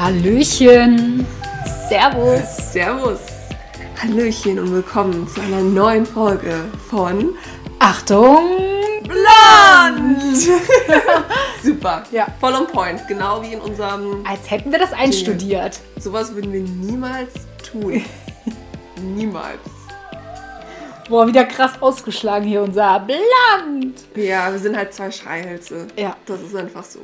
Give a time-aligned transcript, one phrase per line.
[0.00, 1.26] Hallöchen.
[1.86, 2.72] Servus.
[2.72, 3.20] Servus.
[4.02, 7.34] Hallöchen und willkommen zu einer neuen Folge von
[7.80, 8.48] Achtung.
[9.02, 10.32] Blond.
[11.62, 12.04] Super.
[12.12, 12.28] Ja.
[12.40, 13.06] Voll on point.
[13.08, 14.24] Genau wie in unserem.
[14.26, 15.80] Als hätten wir das einstudiert.
[15.98, 17.34] Sowas würden wir niemals
[17.70, 18.02] tun.
[19.02, 19.60] niemals.
[21.10, 24.00] Boah, wieder krass ausgeschlagen hier unser Bland.
[24.14, 25.88] Ja, wir sind halt zwei Schreihälse.
[25.98, 26.16] Ja.
[26.24, 27.00] Das ist einfach so.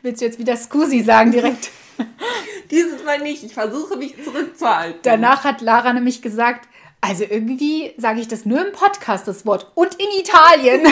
[0.00, 1.68] Willst du jetzt wieder Scusi sagen direkt?
[2.70, 3.42] Dieses Mal nicht.
[3.44, 5.00] Ich versuche mich zurückzuhalten.
[5.02, 6.68] Danach hat Lara nämlich gesagt,
[7.00, 9.70] also irgendwie sage ich das nur im Podcast, das Wort.
[9.74, 10.86] Und in Italien.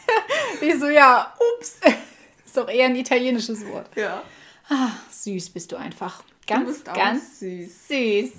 [0.60, 1.76] ich so, ja, ups.
[2.46, 3.88] Ist doch eher ein italienisches Wort.
[3.96, 4.22] Ja.
[4.68, 6.22] Ah, süß bist du einfach.
[6.46, 7.88] Ganz, bist auch ganz süß.
[7.88, 8.32] süß.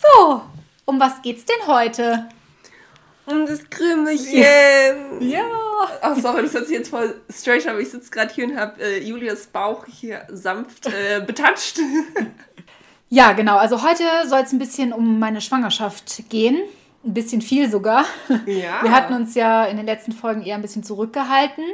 [0.00, 0.42] So,
[0.84, 2.28] um was geht's denn heute?
[3.26, 4.42] Und das Krümmelchen.
[5.20, 5.44] Ja.
[6.02, 8.56] Ach sorry, das hört sich jetzt voll strange an, aber ich sitze gerade hier und
[8.56, 11.80] habe äh, Julias Bauch hier sanft äh, betatscht.
[13.08, 13.56] Ja, genau.
[13.56, 16.62] Also heute soll es ein bisschen um meine Schwangerschaft gehen.
[17.04, 18.04] Ein bisschen viel sogar.
[18.46, 18.82] Ja.
[18.82, 21.64] Wir hatten uns ja in den letzten Folgen eher ein bisschen zurückgehalten.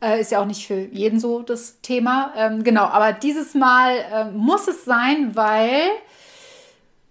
[0.00, 2.32] Äh, ist ja auch nicht für jeden so das Thema.
[2.36, 5.80] Ähm, genau, aber dieses Mal äh, muss es sein, weil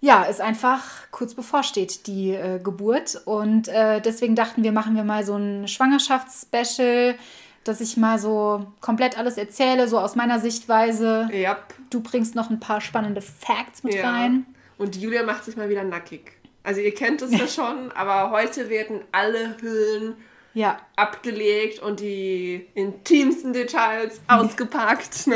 [0.04, 3.22] ja, es einfach kurz bevorsteht, die äh, Geburt.
[3.24, 7.16] Und äh, deswegen dachten wir, machen wir mal so ein Schwangerschaftsspecial,
[7.64, 11.30] dass ich mal so komplett alles erzähle, so aus meiner Sichtweise.
[11.32, 11.58] ja.
[11.90, 14.12] Du bringst noch ein paar spannende Facts mit ja.
[14.12, 14.46] rein.
[14.78, 16.34] Und Julia macht sich mal wieder nackig.
[16.64, 20.16] Also ihr kennt es ja schon, aber heute werden alle Hüllen
[20.54, 25.30] Ja, abgelegt und die intimsten Details ausgepackt.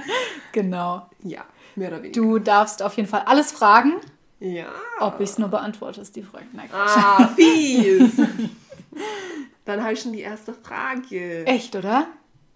[0.52, 1.08] genau.
[1.22, 1.44] ja,
[1.78, 2.20] mehr oder weniger.
[2.20, 3.94] Du darfst auf jeden Fall alles fragen,
[4.40, 4.66] Ja.
[5.00, 6.46] ob ich es nur beantworte, ist die Frage.
[6.52, 6.68] Nein.
[6.72, 8.12] Ah, fies.
[9.64, 11.46] Dann habe ich schon die erste Frage.
[11.46, 12.06] Echt, oder?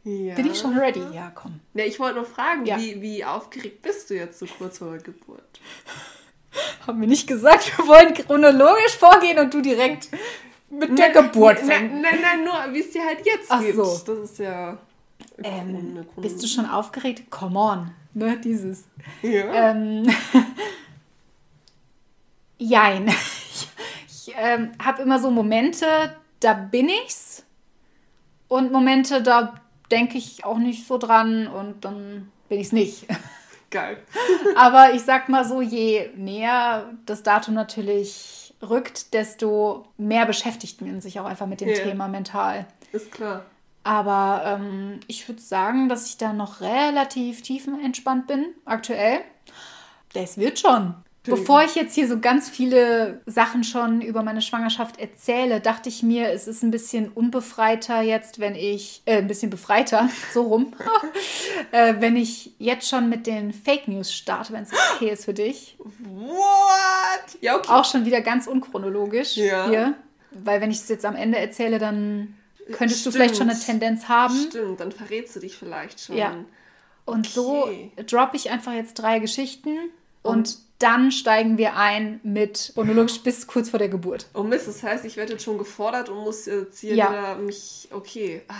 [0.04, 0.34] Ja.
[0.34, 1.02] Bin ich schon ready?
[1.12, 1.60] Ja, komm.
[1.74, 2.76] Ja, ich wollte nur fragen, Ja.
[2.78, 5.60] wie, wie aufgeregt bist du jetzt so kurz vor der Geburt?
[6.86, 10.08] Haben wir nicht gesagt, wir wollen chronologisch vorgehen und du direkt
[10.70, 12.02] mit der Geburt Nein, fängst.
[12.02, 13.76] nein, nein, nur wie es dir halt jetzt Ach geht.
[13.76, 14.00] so.
[14.06, 14.76] Das ist ja.
[15.42, 17.30] Ähm, bist du schon aufgeregt?
[17.30, 17.90] Come on.
[18.14, 18.84] Ne, dieses.
[19.22, 19.70] Ja.
[19.70, 20.02] Ähm,
[22.58, 23.08] jein.
[23.08, 23.68] Ich,
[24.28, 27.44] ich ähm, habe immer so Momente, da bin ich's.
[28.48, 29.54] Und Momente, da
[29.90, 33.06] denke ich auch nicht so dran und dann bin ich's nicht.
[33.70, 33.96] Geil.
[34.54, 41.00] Aber ich sag mal so, je näher das Datum natürlich rückt, desto mehr beschäftigt man
[41.00, 41.76] sich auch einfach mit dem Ja.
[41.76, 42.66] Thema mental.
[42.92, 43.46] Ist klar.
[43.84, 49.20] Aber ähm, ich würde sagen, dass ich da noch relativ tiefenentspannt bin, aktuell.
[50.12, 50.94] Das wird schon.
[51.24, 56.02] Bevor ich jetzt hier so ganz viele Sachen schon über meine Schwangerschaft erzähle, dachte ich
[56.02, 60.72] mir, es ist ein bisschen unbefreiter jetzt, wenn ich, äh, ein bisschen befreiter, so rum,
[61.70, 65.34] äh, wenn ich jetzt schon mit den Fake News starte, wenn es okay ist für
[65.34, 65.76] dich.
[65.78, 67.40] What?
[67.40, 67.70] Ja, okay.
[67.70, 69.68] Auch schon wieder ganz unchronologisch Ja.
[69.68, 69.94] hier,
[70.32, 72.34] weil wenn ich es jetzt am Ende erzähle, dann
[72.72, 73.14] könntest du Stimmt.
[73.22, 74.34] vielleicht schon eine Tendenz haben.
[74.48, 76.16] Stimmt, dann verrätst du dich vielleicht schon.
[76.16, 76.34] Ja.
[77.04, 77.92] Und so Okay.
[78.06, 79.76] droppe ich einfach jetzt drei Geschichten
[80.22, 84.26] und dann steigen wir ein mit chronologisch bis kurz vor der Geburt.
[84.34, 87.10] Oh Mist, das heißt, ich werde jetzt schon gefordert und muss jetzt hier Ja.
[87.10, 87.88] wieder mich.
[87.92, 88.42] Okay.
[88.48, 88.54] Ah,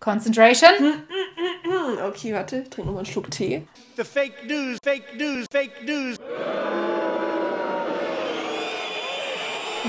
[0.00, 0.70] Concentration.
[0.78, 3.66] hm, okay, warte, ich trinke nochmal einen Schluck Tee.
[3.96, 6.16] The fake news, fake news, fake news.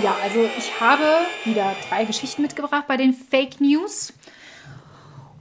[0.04, 1.04] Ja, also ich habe
[1.44, 4.14] wieder drei Geschichten mitgebracht bei den Fake News.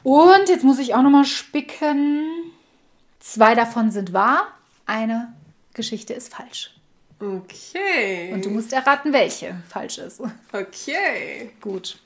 [0.03, 2.27] Und jetzt muss ich auch nochmal spicken.
[3.21, 4.49] Zwei davon sind wahr,
[4.85, 5.33] eine
[5.75, 6.75] Geschichte ist falsch.
[7.21, 8.33] Okay.
[8.33, 10.21] Und du musst erraten, welche falsch ist.
[10.53, 11.53] Okay.
[11.61, 11.99] Gut.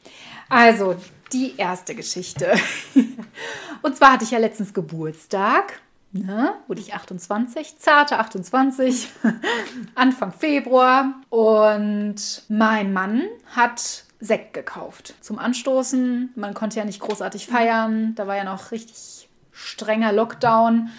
[0.48, 0.96] Also,
[1.32, 2.54] die erste Geschichte.
[3.82, 5.80] Und zwar hatte ich ja letztens Geburtstag.
[6.12, 6.54] Ne?
[6.66, 9.08] Wurde ich 28, zarte 28,
[9.94, 11.14] Anfang Februar.
[11.30, 13.22] Und mein Mann
[13.54, 16.32] hat Sekt gekauft zum Anstoßen.
[16.36, 18.14] Man konnte ja nicht großartig feiern.
[18.14, 20.90] Da war ja noch richtig strenger Lockdown.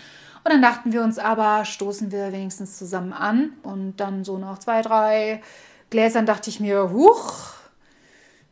[0.43, 3.53] Und dann dachten wir uns aber, stoßen wir wenigstens zusammen an.
[3.61, 5.41] Und dann so nach zwei, drei
[5.91, 7.53] Gläsern dachte ich mir, huch,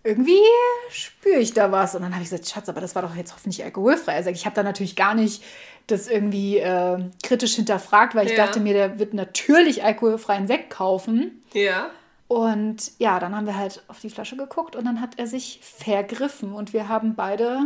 [0.04, 0.42] irgendwie
[0.90, 1.96] spüre ich da was.
[1.96, 4.16] Und dann habe ich gesagt, Schatz, aber das war doch jetzt hoffentlich alkoholfrei.
[4.16, 5.44] Also ich habe da natürlich gar nicht
[5.92, 8.46] das irgendwie äh, kritisch hinterfragt, weil ich Ja.
[8.46, 11.44] dachte mir, der wird natürlich alkoholfreien Sekt kaufen.
[11.54, 11.90] Ja.
[12.28, 15.60] Und ja, dann haben wir halt auf die Flasche geguckt und dann hat er sich
[15.62, 17.64] vergriffen und wir haben beide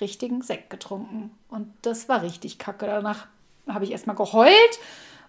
[0.00, 1.30] richtigen Sekt getrunken.
[1.48, 2.86] Und das war richtig kacke.
[2.86, 3.26] Danach
[3.68, 4.78] habe ich erstmal geheult,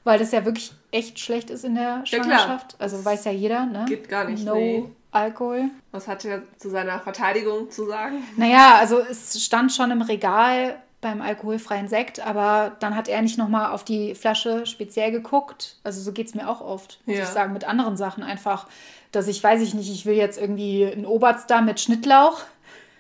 [0.03, 2.06] weil das ja wirklich echt schlecht ist in der Ja.
[2.06, 2.75] Schwangerschaft.
[2.79, 3.86] also weiß ja jeder, ne?
[3.88, 4.83] Geht gar nicht, No nee.
[5.12, 5.65] Alkohol.
[5.91, 8.24] Was hat er zu seiner Verteidigung zu sagen?
[8.36, 13.38] Naja, also es stand schon im Regal beim alkoholfreien Sekt, aber dann hat er nicht
[13.38, 15.77] nochmal auf die Flasche speziell geguckt.
[15.83, 17.23] Also so geht es mir auch oft, muss Ja.
[17.23, 18.67] ich sagen, mit anderen Sachen einfach,
[19.11, 22.41] dass ich, weiß ich nicht, ich will jetzt irgendwie einen Oberster mit Schnittlauch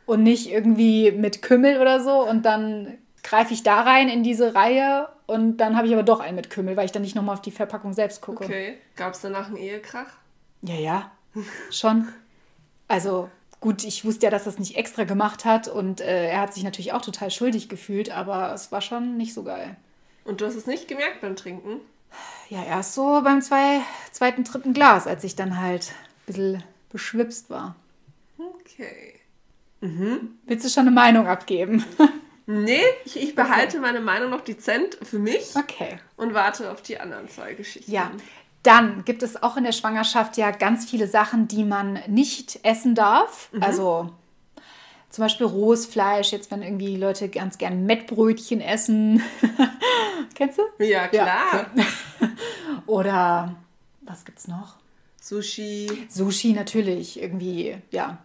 [0.05, 4.53] und nicht irgendwie mit Kümmel oder so und dann greife ich da rein in diese
[4.53, 7.33] Reihe und dann habe ich aber doch einen mit Kümmel, weil ich dann nicht nochmal
[7.35, 8.43] auf die Verpackung selbst gucke.
[8.43, 8.77] Okay.
[8.97, 10.07] Gab es danach einen Ehekrach?
[10.61, 11.11] Ja, ja,
[11.71, 12.09] schon.
[12.89, 13.29] Also
[13.63, 16.53] gut, ich wusste ja, dass er es nicht extra gemacht hat und äh, er hat
[16.53, 19.77] sich natürlich auch total schuldig gefühlt, aber es war schon nicht so geil.
[20.25, 21.79] Und du hast es nicht gemerkt beim Trinken?
[22.49, 23.79] Ja, erst so beim zwei,
[24.11, 27.75] zweiten, dritten Glas, als ich dann halt ein bisschen beschwipst war.
[28.37, 29.13] Okay.
[29.79, 31.85] Willst du schon eine Meinung abgeben?
[32.45, 35.97] Nee, ich, ich behalte meine Meinung noch dezent für mich Okay.
[36.17, 37.89] und warte auf die anderen zwei Geschichten.
[37.89, 38.11] Ja,
[38.63, 42.95] dann gibt es auch in der Schwangerschaft ja ganz viele Sachen, die man nicht essen
[42.95, 43.49] darf.
[43.59, 44.09] Also
[45.09, 49.21] zum Beispiel rohes Fleisch, jetzt wenn irgendwie Leute ganz gern Mettbrötchen essen.
[50.35, 50.83] Kennst du?
[50.83, 51.67] Ja, klar.
[52.87, 53.55] Oder
[54.01, 54.77] was gibt's noch?
[55.21, 56.07] Sushi.
[56.09, 58.17] Sushi natürlich, irgendwie, ja.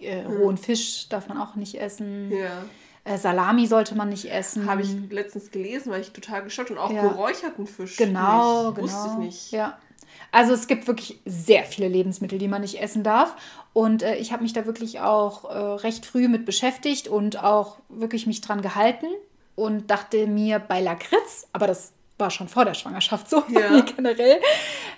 [0.00, 2.32] Äh, rohen Fisch darf man auch nicht essen.
[2.32, 2.64] Ja.
[3.04, 4.66] Äh, Salami sollte man nicht essen.
[4.68, 6.70] Habe ich letztens gelesen, war ich total geschockt.
[6.70, 7.02] Und auch Ja.
[7.02, 7.96] geräucherten Fisch.
[7.96, 8.76] Genau, nicht.
[8.76, 8.82] genau.
[8.82, 9.50] Wusste ich nicht.
[9.52, 9.78] Ja.
[10.32, 13.36] Also es gibt wirklich sehr viele Lebensmittel, die man nicht essen darf.
[13.72, 17.76] Und äh, ich habe mich da wirklich auch äh, recht früh mit beschäftigt und auch
[17.88, 19.06] wirklich mich dran gehalten
[19.54, 23.80] und dachte mir bei Lakritz, aber das war schon vor der Schwangerschaft so, Ja.
[23.96, 24.40] generell,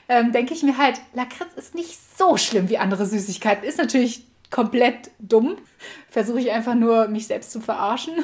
[0.09, 3.65] ähm, denke ich mir halt, Lakritz ist nicht so schlimm wie andere Süßigkeiten.
[3.65, 5.57] Ist natürlich komplett dumm.
[6.11, 8.15] Versuche ich einfach nur, mich selbst zu verarschen.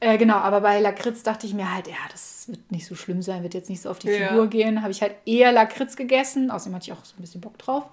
[0.00, 3.22] Äh, genau, aber bei Lakritz dachte ich mir halt, ja, das wird nicht so schlimm
[3.22, 4.28] sein, wird jetzt nicht so auf die Ja.
[4.28, 4.82] Figur gehen.
[4.82, 6.50] Habe ich halt eher Lakritz gegessen.
[6.50, 7.84] Außerdem hatte ich auch so ein bisschen Bock drauf.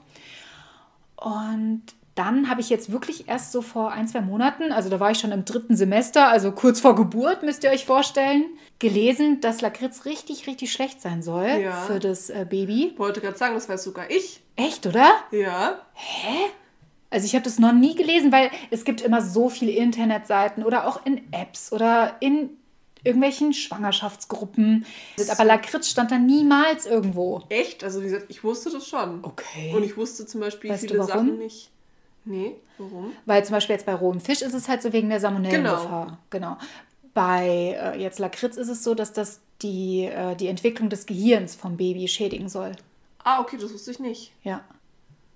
[1.16, 1.84] Und
[2.16, 5.18] dann habe ich jetzt wirklich erst so vor ein, zwei Monaten, also da war ich
[5.20, 8.46] schon im dritten Semester, also kurz vor Geburt, müsst ihr euch vorstellen,
[8.78, 11.72] gelesen, dass Lakritz richtig, richtig schlecht sein soll Ja.
[11.72, 12.94] für das äh, Baby.
[12.98, 14.42] Wollte gerade sagen, das weiß sogar ich.
[14.56, 15.10] Echt, oder?
[15.32, 15.80] Ja.
[17.14, 20.88] Also ich habe das noch nie gelesen, weil es gibt immer so viele Internetseiten oder
[20.88, 22.50] auch in Apps oder in
[23.04, 24.86] irgendwelchen Schwangerschaftsgruppen.
[25.30, 27.44] Aber Lakritz stand da niemals irgendwo.
[27.50, 27.84] Echt?
[27.84, 29.24] Also wie gesagt, ich wusste das schon.
[29.24, 29.74] Okay.
[29.76, 31.04] Und ich wusste zum Beispiel Weißt viele?
[31.04, 31.70] Sachen nicht.
[32.26, 33.12] Nee, warum?
[33.26, 36.18] Weil zum Beispiel jetzt bei rohem Fisch ist es halt so wegen der Salmonellengefahr.
[36.32, 36.58] Genau.
[37.14, 41.54] Bei äh, jetzt Lakritz ist es so, dass das die, äh, die Entwicklung des Gehirns
[41.54, 42.72] vom Baby schädigen soll.
[43.24, 44.32] Ah, okay, das wusste ich nicht.
[44.44, 44.62] Ja.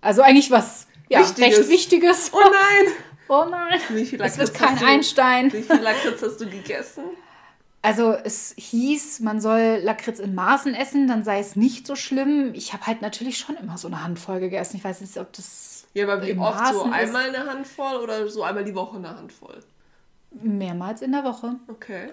[0.01, 1.57] Also eigentlich was ja, Wichtiges.
[1.59, 2.31] recht Wichtiges.
[2.33, 2.93] Oh nein!
[3.29, 3.77] Oh nein.
[3.89, 5.51] Wie viel Es wird kein du- Einstein.
[5.51, 7.03] Wie viel Lakritz hast du gegessen?
[7.81, 12.53] Also es hieß, man soll Lakritz in Maßen essen, dann sei es nicht so schlimm.
[12.53, 14.77] Ich habe halt natürlich schon immer so eine Handvoll gegessen.
[14.77, 16.67] Ich weiß nicht, ob das Ja, aber wie oft?
[16.73, 16.97] So Maßen ist.
[16.97, 19.59] einmal eine Handvoll oder so einmal die Woche eine Handvoll?
[20.31, 21.55] mehrmals in der Woche.
[21.67, 22.09] Okay.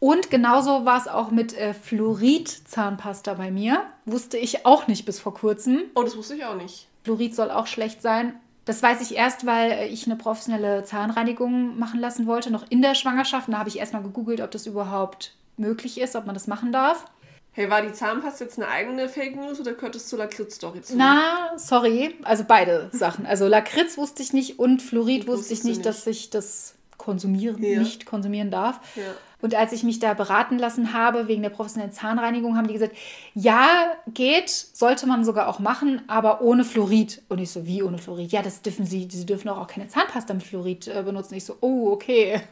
[0.00, 3.84] Und genauso war es auch mit äh, Fluorid-Zahnpasta bei mir.
[4.04, 5.82] Wusste ich auch nicht bis vor kurzem.
[5.94, 6.88] Oh, das wusste ich auch nicht.
[7.06, 8.34] Fluorid soll auch schlecht sein.
[8.64, 12.82] Das weiß ich erst, weil äh, ich eine professionelle Zahnreinigung machen lassen wollte, noch in
[12.82, 13.46] der Schwangerschaft.
[13.46, 16.72] Und da habe ich erstmal gegoogelt, ob das überhaupt möglich ist, ob man das machen
[16.72, 17.04] darf.
[17.52, 20.96] Hey, war die Zahnpasta jetzt eine eigene Fake News oder gehört es zur Lakritz-Story zu?
[20.96, 23.24] Na, sorry, also beide Sachen.
[23.24, 25.86] Also Lakritz wusste ich nicht und Fluorid wusste ich nicht, nicht.
[25.86, 27.78] dass ich das konsumieren, Ja.
[27.78, 28.80] nicht konsumieren darf.
[28.96, 29.02] Ja.
[29.42, 32.96] Und als ich mich da beraten lassen habe wegen der professionellen Zahnreinigung, haben die gesagt,
[33.34, 37.22] ja, geht, sollte man sogar auch machen, aber ohne Fluorid.
[37.28, 38.32] Und ich so, wie ohne Fluorid?
[38.32, 41.34] Ja, das dürfen sie, sie dürfen auch keine Zahnpasta mit Fluorid äh, benutzen.
[41.34, 42.40] Ich so, oh, okay.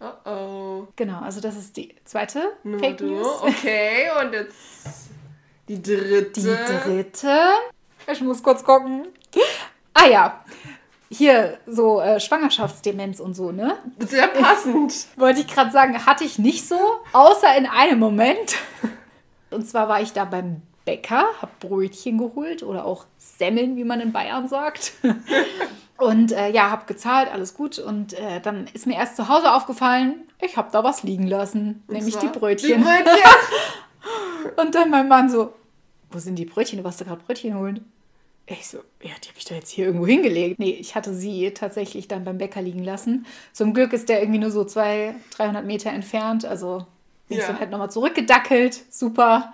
[0.00, 0.88] Oh oh.
[0.96, 3.06] Genau, also das ist die zweite Nummer Fake du.
[3.06, 3.40] News.
[3.40, 5.08] Okay, und jetzt
[5.68, 6.32] die dritte.
[6.34, 7.38] Die dritte.
[8.12, 9.06] Ich muss kurz gucken.
[9.94, 10.44] Ah ja.
[11.08, 13.76] Hier so äh, Schwangerschaftsdemenz und so, ne?
[14.00, 15.06] Sehr passend.
[15.16, 16.78] Wollte ich gerade sagen, hatte ich nicht so,
[17.12, 18.56] außer in einem Moment.
[19.50, 24.00] Und zwar war ich da beim Bäcker, habe Brötchen geholt oder auch Semmeln, wie man
[24.00, 24.92] in Bayern sagt.
[25.98, 27.78] Und äh, ja, habe gezahlt, alles gut.
[27.78, 31.82] Und äh, dann ist mir erst zu Hause aufgefallen, ich habe da was liegen lassen,
[31.86, 32.78] Und nämlich die Brötchen.
[32.78, 33.30] Die Brötchen.
[34.56, 35.54] Und dann mein Mann so,
[36.10, 36.78] wo sind die Brötchen?
[36.78, 37.92] Du warst da gerade Brötchen holen.
[38.48, 40.60] Ich so, ja, die habe ich doch jetzt hier irgendwo hingelegt.
[40.60, 43.26] Nee, ich hatte sie tatsächlich dann beim Bäcker liegen lassen.
[43.52, 46.44] Zum Glück ist der irgendwie nur so 200, 300 Meter entfernt.
[46.44, 46.86] Also
[47.28, 47.48] bin ich Ja.
[47.48, 48.80] dann halt nochmal zurückgedackelt.
[48.88, 49.52] Super.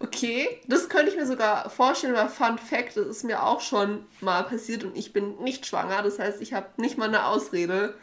[0.00, 4.04] Okay, das könnte ich mir sogar vorstellen, aber Fun Fact, das ist mir auch schon
[4.20, 6.02] mal passiert und ich bin nicht schwanger.
[6.02, 7.94] Das heißt, ich habe nicht mal eine Ausrede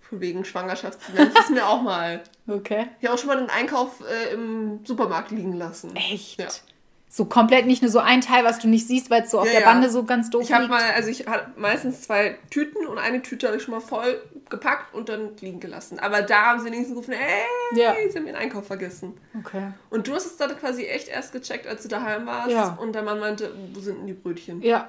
[0.00, 1.34] von wegen Schwangerschaftsdemenz.
[1.34, 2.22] Das ist mir auch mal.
[2.48, 2.86] Okay.
[3.00, 5.96] Ich habe auch schon mal den Einkauf äh, im Supermarkt liegen lassen.
[5.96, 6.38] Echt?
[6.38, 6.46] Ja.
[7.08, 9.46] So komplett nicht nur so ein Teil, was du nicht siehst, weil es so auf
[9.46, 9.66] Ja, der ja.
[9.66, 13.22] Bande so ganz doof Ich habe mal, also ich hatte meistens zwei Tüten und eine
[13.22, 14.20] Tüte habe ich schon mal voll
[14.50, 15.98] gepackt und dann liegen gelassen.
[15.98, 17.94] Aber da haben sie wenigstens gerufen, ey, Ja.
[18.10, 19.14] sie haben ihren Einkauf vergessen.
[19.38, 19.68] Okay.
[19.88, 22.50] Und du hast es dann quasi echt erst gecheckt, als du daheim warst.
[22.50, 22.76] Ja.
[22.80, 24.60] Und der Mann meinte, wo sind denn die Brötchen?
[24.62, 24.88] Ja.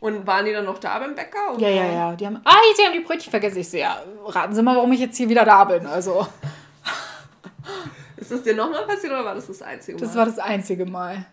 [0.00, 1.56] Und waren die dann noch da beim Bäcker?
[1.58, 2.16] Ja, ja, ja.
[2.16, 3.58] Die haben, ah, sie haben die Brötchen vergessen.
[3.58, 5.86] Ich so, ja, raten Sie mal, warum ich jetzt hier wieder da bin.
[5.86, 6.26] Also,
[8.16, 10.04] Ist das dir nochmal passiert oder war das das einzige Mal?
[10.06, 11.24] das war das einzige Mal.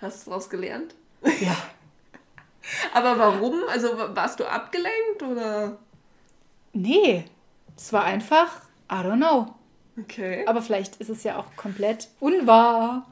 [0.00, 0.94] Hast du daraus gelernt?
[1.40, 1.56] Ja.
[2.94, 3.62] Aber warum?
[3.68, 5.78] Also warst du abgelenkt oder?
[6.72, 7.24] Nee,
[7.76, 9.54] es war einfach, I don't know.
[10.00, 10.44] Okay.
[10.46, 13.06] Aber vielleicht ist es ja auch komplett unwahr.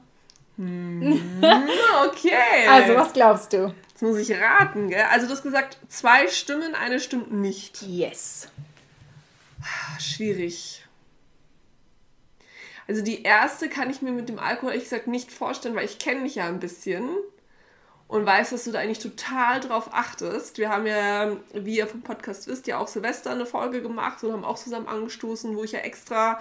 [0.59, 2.67] Ah, okay.
[2.69, 3.73] Also, was glaubst du?
[3.89, 5.05] Jetzt muss ich raten, gell?
[5.11, 7.81] Also du hast gesagt, zwei stimmen, eine stimmt nicht.
[7.81, 8.49] Yes.
[9.61, 10.83] Ah, Schwierig.
[12.87, 15.99] Also die erste kann ich mir mit dem Alkohol ehrlich gesagt nicht vorstellen, weil ich
[15.99, 17.09] kenne dich ja ein bisschen
[18.07, 20.57] und weiß, dass du da eigentlich total drauf achtest.
[20.57, 24.31] Wir haben ja, wie ihr vom Podcast wisst, ja auch Silvester eine Folge gemacht und
[24.31, 26.39] haben auch zusammen angestoßen, wo ich ja extra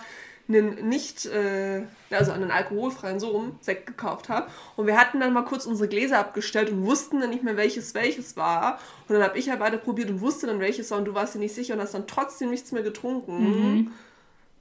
[0.49, 4.49] einen nicht, äh, also einen alkoholfreien so rum Sekt gekauft habe.
[4.77, 7.95] Und wir hatten dann mal kurz unsere Gläser abgestellt und wussten dann nicht mehr, welches
[7.95, 8.79] welches war.
[9.09, 11.35] Und dann habe ich ja beide probiert und wusste dann, welches war und du warst
[11.35, 13.93] dir nicht sicher und hast dann trotzdem nichts mehr getrunken.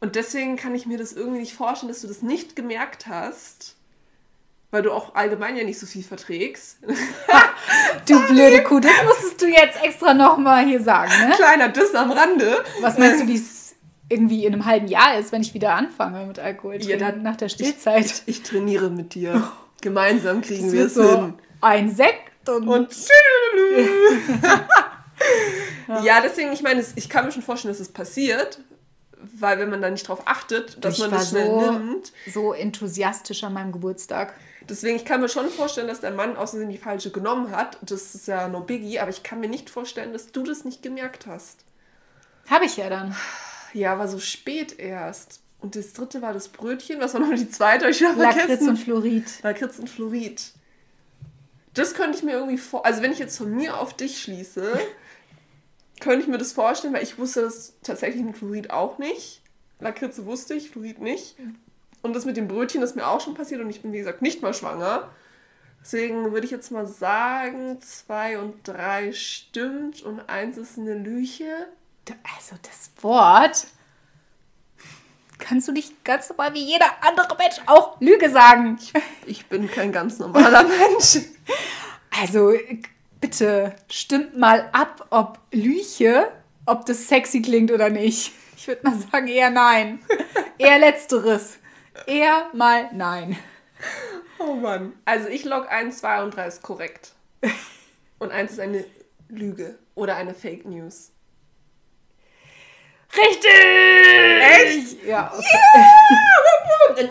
[0.02, 3.76] Und deswegen kann ich mir das irgendwie nicht vorstellen, dass du das nicht gemerkt hast.
[4.72, 6.78] Weil du auch allgemein ja nicht so viel verträgst.
[8.08, 11.34] Du blöde Kuh, das musstest du jetzt extra nochmal hier sagen, ne?
[11.36, 12.64] Kleiner Diss am Rande.
[12.82, 13.74] Was meinst du, wie es
[14.10, 17.36] irgendwie in einem halben Jahr ist, wenn ich wieder anfange mit Alkohol Ja, dann- nach
[17.38, 18.22] der Stillzeit?
[18.28, 19.52] Ich trainiere mit dir.
[19.82, 21.34] Gemeinsam kriegen wir es so hin.
[21.62, 22.90] ein Sekt und, Und
[26.04, 28.60] ja, deswegen, ich meine, ich kann mir schon vorstellen, dass es passiert,
[29.34, 32.14] weil wenn man da nicht drauf achtet, dass ich man das schnell so, nimmt.
[32.34, 34.34] so enthusiastisch an meinem Geburtstag.
[34.68, 37.78] Deswegen, ich kann mir schon vorstellen, dass der Mann außerdem die falsche genommen hat.
[37.82, 40.82] Das ist ja no biggie, aber ich kann mir nicht vorstellen, dass du das nicht
[40.82, 41.60] gemerkt hast.
[42.50, 43.16] Habe ich ja dann.
[43.74, 45.42] Ja, war so spät erst.
[45.60, 47.00] Und das dritte war das Brötchen.
[47.00, 47.90] Was war noch die zweite?
[47.90, 48.70] Ich Lakritz vergessen.
[48.70, 49.26] und Fluorid.
[49.44, 50.52] Lakritz und Fluorid.
[51.74, 52.86] Das könnte ich mir irgendwie vor...
[52.86, 54.80] Also wenn ich jetzt von mir auf dich schließe,
[56.00, 59.42] könnte ich mir das vorstellen, weil ich wusste das tatsächlich mit Fluorid auch nicht.
[59.80, 61.36] Lakritze wusste ich, Fluorid nicht.
[62.02, 64.22] Und das mit dem Brötchen ist mir auch schon passiert und ich bin, wie gesagt,
[64.22, 65.10] nicht mal schwanger.
[65.82, 71.68] Deswegen würde ich jetzt mal sagen, zwei und drei stimmt und eins ist eine Lüche.
[72.36, 73.68] Also das Wort
[75.38, 78.80] kannst du nicht ganz normal wie jeder andere Mensch auch Lüge sagen.
[79.26, 81.26] Ich bin kein ganz normaler Mensch.
[82.22, 82.54] Also
[83.26, 86.32] bitte stimmt mal ab, ob Lüche,
[86.68, 88.32] ob das sexy klingt oder nicht.
[88.56, 90.00] Ich würde mal sagen eher nein.
[90.60, 91.58] Eher letzteres.
[92.06, 93.36] Eher mal nein.
[94.38, 94.94] Oh Mann.
[95.06, 97.14] Also ich log 1, 2 und 3 ist korrekt.
[98.20, 98.86] Und 1 ist eine
[99.30, 101.12] Lüge oder eine Fake News.
[103.18, 103.50] Richtig!
[104.42, 105.04] Echt?
[105.04, 105.34] Ja.
[105.36, 107.10] Okay.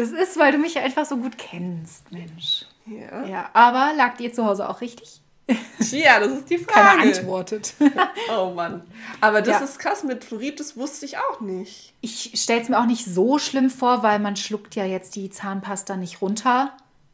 [0.00, 2.64] Das ist, weil du mich ja einfach so gut kennst, Mensch.
[2.86, 3.24] Ja.
[3.26, 5.20] Ja, aber lag dir zu Hause auch richtig?
[5.80, 7.18] Tja, das ist die Keiner Frage.
[7.18, 7.74] antwortet.
[8.36, 8.82] Oh Mann.
[9.20, 9.64] Aber das Ja.
[9.64, 11.92] ist krass mit Fluorid, das wusste ich auch nicht.
[12.00, 15.28] Ich stelle es mir auch nicht so schlimm vor, weil man schluckt ja jetzt die
[15.30, 16.72] Zahnpasta nicht runter.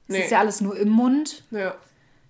[0.09, 0.23] Es Nee.
[0.25, 1.45] ist ja alles nur im Mund.
[1.51, 1.75] Ja.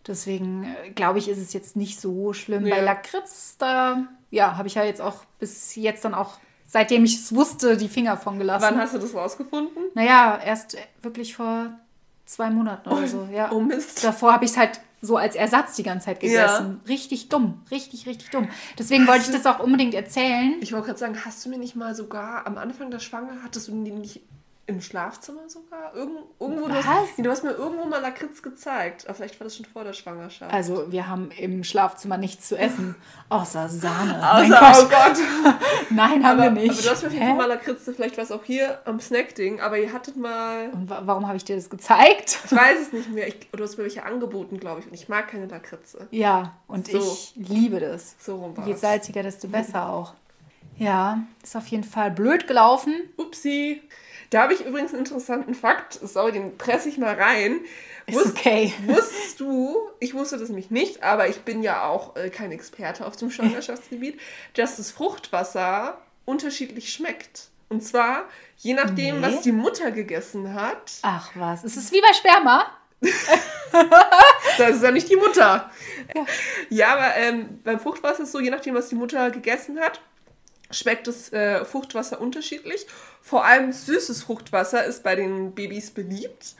[0.07, 2.65] Deswegen äh, glaube ich, ist es jetzt nicht so schlimm.
[2.67, 2.77] Ja.
[2.77, 7.17] Bei Lakritz, da ja, habe ich ja jetzt auch bis jetzt dann auch, seitdem ich
[7.17, 8.65] es wusste, die Finger von gelassen.
[8.65, 9.85] Wann hast du das rausgefunden?
[9.95, 11.71] Naja, erst wirklich vor
[12.27, 13.29] zwei Monaten oder so.
[13.33, 13.53] Ja.
[13.53, 14.05] Oh Mist.
[14.05, 16.81] Davor habe ich es halt so als Ersatz die ganze Zeit gegessen.
[16.89, 17.63] Richtig dumm.
[17.71, 18.49] Richtig, richtig dumm.
[18.79, 20.57] Deswegen wollte ich das auch unbedingt erzählen.
[20.61, 23.69] Ich wollte gerade sagen, hast du mir nicht mal sogar am Anfang der Schwanger, hattest
[23.69, 24.21] du nicht
[24.69, 25.95] im Schlafzimmer sogar?
[25.95, 27.09] Irgend, irgendwo, du hast, Was?
[27.25, 29.05] Du hast mir irgendwo mal Lakritz gezeigt.
[29.07, 30.53] Aber vielleicht war das schon vor der Schwangerschaft.
[30.53, 32.97] Also, wir haben im Schlafzimmer nichts zu essen.
[33.29, 34.19] Außer Sahne.
[34.33, 34.91] Außer, oh Gott.
[34.91, 35.55] Gott.
[35.91, 36.73] Nein, haben Aber, wir nicht.
[36.73, 37.11] aber du hast mir?
[37.11, 40.91] Fall mal Lakritze, vielleicht war es auch hier am Snackding, aber ihr hattet mal, Und
[40.91, 42.41] wa warum habe ich dir das gezeigt?
[42.45, 45.09] ich weiß es nicht mehr, ich, du hast mir welche angeboten, glaube ich, und ich
[45.09, 46.09] mag keine Lakritze.
[46.11, 46.99] Ja, und So.
[46.99, 48.17] ich liebe das.
[48.19, 48.81] So rum Je war's.
[48.81, 50.15] salziger, desto besser auch.
[50.79, 52.95] Ja, ist auf jeden Fall blöd gelaufen.
[53.17, 53.81] Upsi.
[54.31, 57.61] Da habe ich übrigens einen interessanten Fakt, sorry, den presse ich mal rein.
[58.07, 58.73] Ist okay.
[58.87, 63.07] Wusstest du, ich wusste das nämlich nicht, aber ich bin ja auch äh, kein Experte
[63.07, 64.21] auf dem Schwangerschaftsgebiet,
[64.55, 67.49] dass das Fruchtwasser unterschiedlich schmeckt.
[67.69, 68.25] Und zwar
[68.59, 69.27] je nachdem, Nee.
[69.27, 70.93] was die Mutter gegessen hat.
[71.03, 72.67] Ach was, es ist wie bei Sperma.
[74.59, 75.71] Das ist ja nicht die Mutter.
[76.71, 80.01] Ja, aber ähm, beim Fruchtwasser ist es so, je nachdem, was die Mutter gegessen hat,
[80.71, 82.87] schmeckt das äh, Fruchtwasser unterschiedlich.
[83.23, 86.55] Vor allem süßes Fruchtwasser ist bei den Babys beliebt.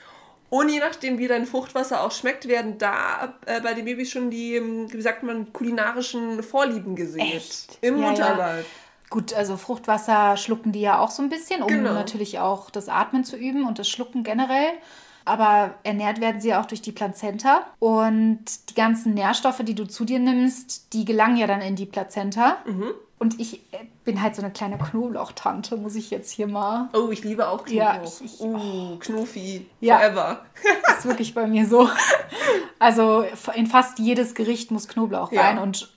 [0.49, 4.29] Und je nachdem, wie dein Fruchtwasser auch schmeckt, werden da äh, bei den Babys schon
[4.29, 7.21] die, ähm, wie sagt man, kulinarischen Vorlieben gesät.
[7.21, 7.77] Echt?
[7.81, 8.09] Im Ja, ja.
[8.11, 8.65] Mutterleib.
[9.09, 11.93] Gut, also Fruchtwasser schlucken die ja auch so ein bisschen, um Genau.
[11.93, 14.69] natürlich auch das Atmen zu üben und das Schlucken generell.
[15.25, 17.65] Aber ernährt werden sie ja auch durch die Plazenta.
[17.79, 21.85] Und die ganzen Nährstoffe, die du zu dir nimmst, die gelangen ja dann in die
[21.85, 22.57] Plazenta.
[22.65, 22.91] Mhm.
[23.19, 26.89] Und ich äh, bin halt so eine kleine Knoblauchtante, muss ich jetzt hier mal.
[26.93, 27.73] Oh, ich liebe auch Knoblauch.
[27.95, 29.65] Ja, ich- ich- uh, Knuffi.
[29.79, 29.97] Ja.
[29.97, 30.39] Forever.
[30.85, 31.89] Das ist wirklich bei mir so.
[32.79, 35.41] Also in fast jedes Gericht muss Knoblauch Ja.
[35.41, 35.91] rein und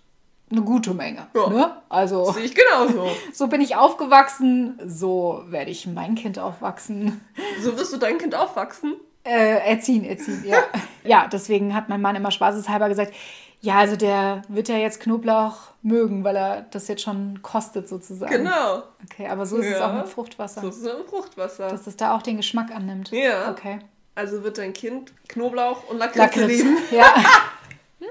[0.51, 1.27] eine gute Menge.
[1.35, 1.49] Ja.
[1.49, 1.77] Ne?
[1.91, 2.33] Also.
[2.33, 3.07] Sehe ich genauso.
[3.33, 7.21] So bin ich aufgewachsen, so werde ich mein Kind aufwachsen.
[7.63, 8.95] So wirst du dein Kind aufwachsen.
[9.23, 10.57] Äh, erziehen, erziehen, ja.
[11.05, 13.13] ja, deswegen hat mein Mann immer spaßeshalber gesagt,
[13.61, 18.33] ja, also der wird ja jetzt Knoblauch mögen, weil er das jetzt schon kostet sozusagen.
[18.33, 18.83] Genau.
[19.05, 19.91] Okay, aber so ist es Ja.
[19.91, 21.69] auch mit Fruchtwasser, So ist es im Fruchtwasser.
[21.69, 23.11] dass es da auch den Geschmack annimmt.
[23.11, 23.51] Ja.
[23.51, 23.81] Okay.
[24.15, 26.59] Also wird dein Kind Knoblauch und Lakritze Lakritz.
[26.59, 26.77] lieben.
[26.91, 27.15] Ja.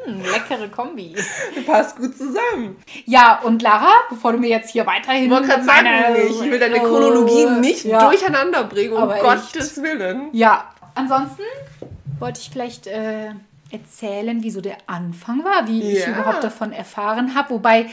[0.05, 1.15] Hm, leckere Kombi.
[1.65, 2.77] Passt gut zusammen.
[3.05, 6.39] Ja, und Lara, bevor du mir jetzt hier weiterhin Ich wollte gerade sagen, meine- ich
[6.41, 8.07] will deine Chronologie Äh, nicht ja.
[8.07, 9.23] durcheinander bringen, um Aber echt.
[9.23, 10.29] Gottes Willen.
[10.31, 11.41] Ja, ansonsten
[12.19, 13.31] wollte ich vielleicht äh,
[13.71, 16.09] erzählen, wie so der Anfang war, wie ich Ja.
[16.13, 17.51] überhaupt davon erfahren habe.
[17.51, 17.87] Wobei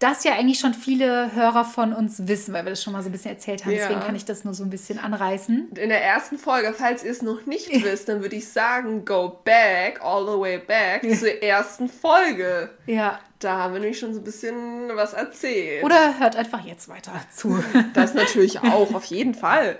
[0.00, 3.08] das ja eigentlich schon viele Hörer von uns wissen, weil wir das schon mal so
[3.08, 3.72] ein bisschen erzählt haben.
[3.72, 3.78] Ja.
[3.78, 5.70] Deswegen kann ich das nur so ein bisschen anreißen.
[5.74, 9.40] In der ersten Folge, falls ihr es noch nicht wisst, dann würde ich sagen, go
[9.44, 12.70] back, all the way back zur ersten Folge.
[12.86, 13.18] Ja.
[13.40, 14.54] Da haben wir nämlich schon so ein bisschen
[14.94, 15.84] was erzählt.
[15.84, 17.62] Oder hört einfach jetzt weiter zu.
[17.94, 19.78] Das natürlich auch, auf jeden Fall.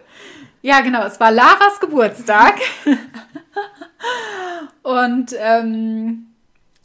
[0.62, 1.04] Ja, genau.
[1.04, 2.56] Es war Laras Geburtstag.
[4.82, 6.26] Und ähm,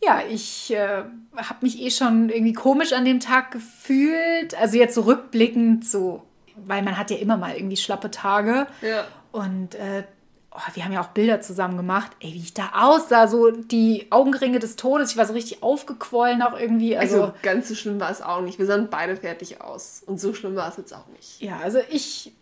[0.04, 1.04] ja, ich äh,
[1.36, 4.56] habe mich eh schon irgendwie komisch an dem Tag gefühlt.
[4.60, 6.24] Also jetzt so rückblickend, so,
[6.56, 8.68] weil man hat ja immer mal irgendwie schlappe Tage.
[8.82, 9.06] Ja.
[9.32, 10.04] Und äh,
[10.52, 12.12] oh, wir haben ja auch Bilder zusammen gemacht.
[12.20, 15.12] Ey, wie ich da aussah, so die Augenringe des Todes.
[15.12, 16.98] Ich war so richtig aufgequollen auch irgendwie.
[16.98, 18.60] Also, Also ganz so schlimm war es auch nicht.
[18.60, 20.04] Wir sahen beide fertig aus.
[20.06, 21.42] Und so schlimm war es jetzt auch nicht.
[21.42, 22.34] Ja, also ich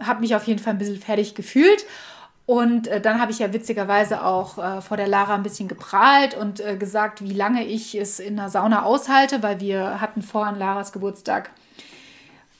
[0.00, 1.86] habe mich auf jeden Fall ein bisschen fertig gefühlt.
[2.46, 6.36] Und äh, dann habe ich ja witzigerweise auch äh, vor der Lara ein bisschen geprahlt
[6.36, 10.46] und äh, gesagt, wie lange ich es in der Sauna aushalte, weil wir hatten vor,
[10.46, 11.50] an Laras Geburtstag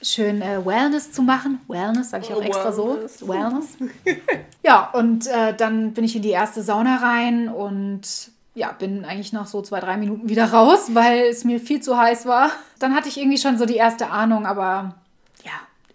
[0.01, 1.61] schön äh, Wellness zu machen.
[1.69, 3.19] Wellness, sage ich auch extra Wellness.
[3.19, 3.27] so.
[3.29, 3.77] Wellness.
[4.63, 9.33] ja, und äh, dann bin ich in die erste Sauna rein und ja, bin eigentlich
[9.33, 12.51] nach so zwei, drei Minuten wieder raus, weil es mir viel zu heiß war.
[12.79, 14.95] Dann hatte ich irgendwie schon so die erste Ahnung, aber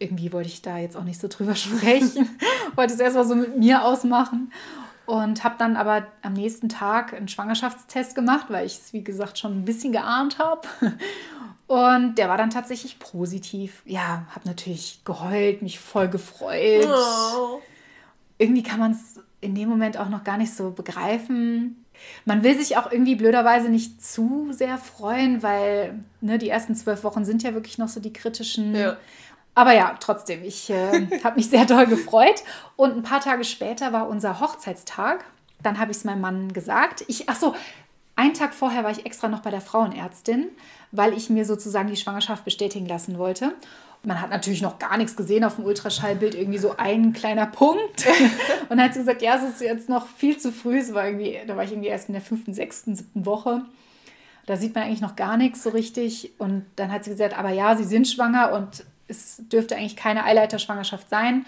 [0.02, 2.28] irgendwie wollte ich da jetzt auch nicht so drüber sprechen.
[2.74, 4.52] wollte es erstmal so mit mir ausmachen.
[5.04, 9.36] Und habe dann aber am nächsten Tag einen Schwangerschaftstest gemacht, weil ich es, wie gesagt,
[9.38, 10.66] schon ein bisschen geahnt habe.
[11.66, 13.82] Und der war dann tatsächlich positiv.
[13.84, 17.60] Ja, habe natürlich geheult, mich voll gefreut Oh.
[18.38, 21.84] irgendwie kann man es in dem Moment auch noch gar nicht so begreifen.
[22.24, 27.04] Man will sich auch irgendwie blöderweise nicht zu sehr freuen, weil ne, die ersten zwölf
[27.04, 28.74] Wochen sind ja wirklich noch so die kritischen.
[28.74, 28.96] Ja.
[29.54, 32.42] Aber ja, trotzdem, ich äh, habe mich sehr doll gefreut.
[32.76, 35.24] Und ein paar Tage später war unser Hochzeitstag.
[35.62, 37.04] Dann habe ich es meinem Mann gesagt.
[37.06, 37.54] Ich, ach so,
[38.16, 40.48] einen Tag vorher war ich extra noch bei der Frauenärztin,
[40.90, 43.54] weil ich mir sozusagen die Schwangerschaft bestätigen lassen wollte.
[44.04, 48.06] Man hat natürlich noch gar nichts gesehen auf dem Ultraschallbild, irgendwie so ein kleiner Punkt.
[48.68, 50.78] Und dann hat sie gesagt, ja, es ist jetzt noch viel zu früh.
[50.78, 53.62] Es war irgendwie, da war ich irgendwie erst in der fünften, sechsten, siebten Woche.
[54.46, 56.32] Da sieht man eigentlich noch gar nichts so richtig.
[56.38, 60.24] Und dann hat sie gesagt, aber ja, sie sind schwanger und es dürfte eigentlich keine
[60.24, 61.46] Eileiterschwangerschaft sein.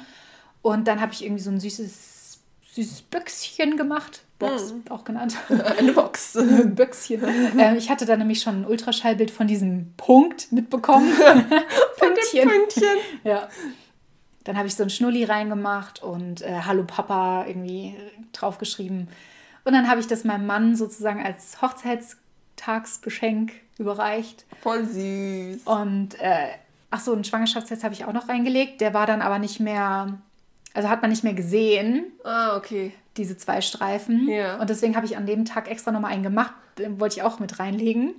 [0.63, 2.39] Und dann habe ich irgendwie so ein süßes,
[2.73, 4.23] süßes Büchschen gemacht.
[4.39, 5.37] Box auch genannt.
[5.79, 6.33] Eine Box.
[6.65, 7.23] Büchschen.
[7.59, 11.13] ähm, ich hatte dann nämlich schon ein Ultraschallbild von diesem Punkt mitbekommen.
[11.99, 12.49] Pünktchen.
[12.49, 12.99] Pünktchen.
[13.23, 13.49] Ja.
[14.45, 17.97] Dann habe ich so ein Schnulli reingemacht und äh, Hallo Papa irgendwie
[18.33, 19.09] draufgeschrieben.
[19.65, 24.45] Und dann habe ich das meinem Mann sozusagen als Hochzeitstagsgeschenk überreicht.
[24.63, 25.63] Voll süß.
[25.65, 26.49] Und äh,
[26.95, 28.81] ach so, einen Schwangerschaftstest habe ich auch noch reingelegt.
[28.81, 30.17] Der war dann aber nicht mehr,
[30.75, 32.93] also hat man nicht mehr gesehen, Ah, okay.
[33.17, 34.29] diese zwei Streifen.
[34.29, 34.61] Ja.
[34.61, 36.53] Und deswegen habe ich an dem Tag extra nochmal einen gemacht.
[36.79, 38.15] Den wollte ich auch mit reinlegen.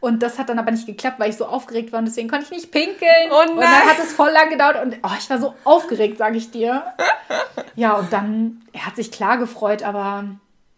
[0.00, 2.46] Und das hat dann aber nicht geklappt, weil ich so aufgeregt war und deswegen konnte
[2.46, 3.30] ich nicht pinkeln.
[3.30, 6.36] Oh Und dann hat es voll lang gedauert und oh, ich war so aufgeregt, sage
[6.38, 6.82] ich dir.
[7.76, 10.24] Ja, und dann, er hat sich klar gefreut, aber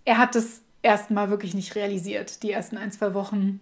[0.05, 3.61] er hat es erstmal wirklich nicht realisiert, die ersten ein, zwei Wochen.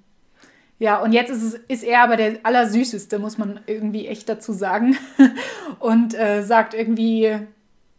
[0.82, 4.52] Ja, und jetzt ist, es, ist er aber der Allersüßeste, muss man irgendwie echt dazu
[4.52, 4.96] sagen.
[5.78, 7.38] Und äh, sagt irgendwie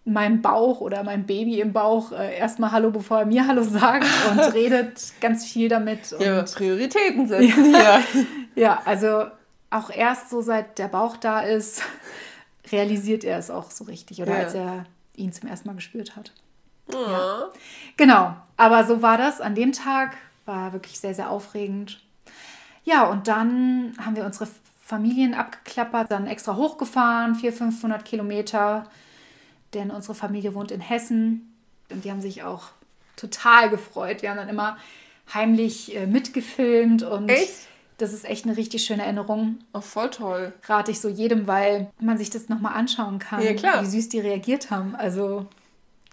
[0.04, 4.06] meinem Bauch oder meinem Baby im Bauch äh, erstmal Hallo, bevor er mir Hallo sagt
[4.32, 6.12] und redet ganz viel damit.
[6.12, 8.04] Und Ja, Prioritäten setzen hier.
[8.56, 9.28] ja, also
[9.70, 11.84] auch erst so seit der Bauch da ist,
[12.70, 14.22] realisiert er es auch so richtig.
[14.22, 14.44] Oder Ja.
[14.44, 16.34] als er ihn zum ersten Mal gespürt hat.
[16.92, 17.46] Ja.
[17.96, 20.18] Genau, aber so war das an dem Tag.
[20.46, 22.03] War wirklich sehr, sehr aufregend.
[22.84, 24.48] Ja, und dann haben wir unsere
[24.82, 28.86] Familien abgeklappert, dann extra hochgefahren, 400, 500 Kilometer.
[29.74, 31.54] Denn unsere Familie wohnt in Hessen
[31.90, 32.66] und die haben sich auch
[33.16, 34.22] total gefreut.
[34.22, 34.78] Wir haben dann immer
[35.34, 37.54] heimlich äh, mitgefilmt und Echt?
[37.98, 39.60] das ist echt eine richtig schöne Erinnerung.
[39.74, 40.54] Oh, voll toll.
[40.66, 43.82] Rate ich so jedem, weil man sich das nochmal anschauen kann, Ja, klar.
[43.82, 44.96] wie süß die reagiert haben.
[44.96, 45.46] Also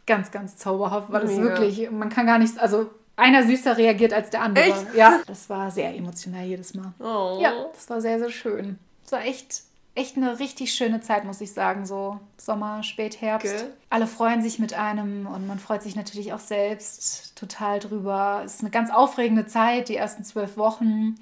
[0.06, 1.42] ganz, ganz zauberhaft war das Mega.
[1.42, 1.90] wirklich.
[1.90, 4.64] Man kann gar nichts, also einer süßer reagiert als der andere.
[4.64, 4.94] Echt?
[4.94, 6.92] Ja, das war sehr emotional jedes Mal.
[6.98, 7.38] Oh.
[7.40, 8.78] Ja, das war sehr, sehr schön.
[9.04, 9.62] Es war echt,
[9.94, 11.84] echt eine richtig schöne Zeit, muss ich sagen.
[11.84, 13.46] So Sommer, Spätherbst.
[13.46, 13.72] Gell?
[13.90, 18.42] Alle freuen sich mit einem und man freut sich natürlich auch selbst total drüber.
[18.44, 21.16] Es ist eine ganz aufregende Zeit, die ersten zwölf Wochen.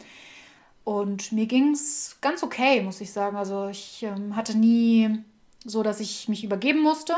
[0.85, 3.37] Und mir ging es ganz okay, muss ich sagen.
[3.37, 5.22] Also ich ähm, hatte nie
[5.64, 7.14] so, dass ich mich übergeben musste.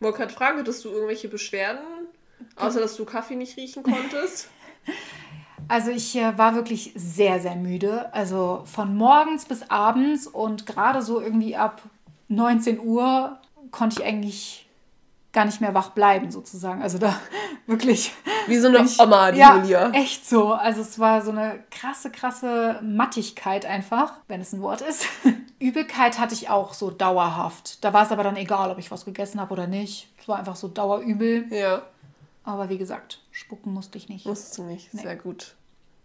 [0.00, 1.97] Wollte gerade fragen, hattest du irgendwelche Beschwerden?
[2.60, 4.48] Außer, dass du Kaffee nicht riechen konntest?
[5.70, 8.10] Also ich äh, war wirklich sehr, sehr müde.
[8.14, 11.82] Also von morgens bis abends und gerade so irgendwie ab
[12.28, 13.36] 19 Uhr
[13.70, 14.66] konnte ich eigentlich
[15.34, 16.80] gar nicht mehr wach bleiben, sozusagen.
[16.80, 17.14] Also da
[17.66, 18.14] wirklich.
[18.46, 19.90] Wie so eine Ich- Oma, die ja, Julia.
[19.90, 20.54] echt so.
[20.54, 25.04] Also es war so eine krasse, krasse Mattigkeit einfach, wenn es ein Wort ist.
[25.58, 27.84] Übelkeit hatte ich auch so dauerhaft.
[27.84, 30.08] Da war es aber dann egal, ob ich was gegessen habe oder nicht.
[30.18, 31.44] Es war einfach so dauerübel.
[31.52, 31.82] Ja,
[32.48, 34.24] Aber wie gesagt, spucken musste ich nicht.
[34.24, 34.94] musst du nicht.
[34.94, 35.02] Nee.
[35.02, 35.54] Sehr gut.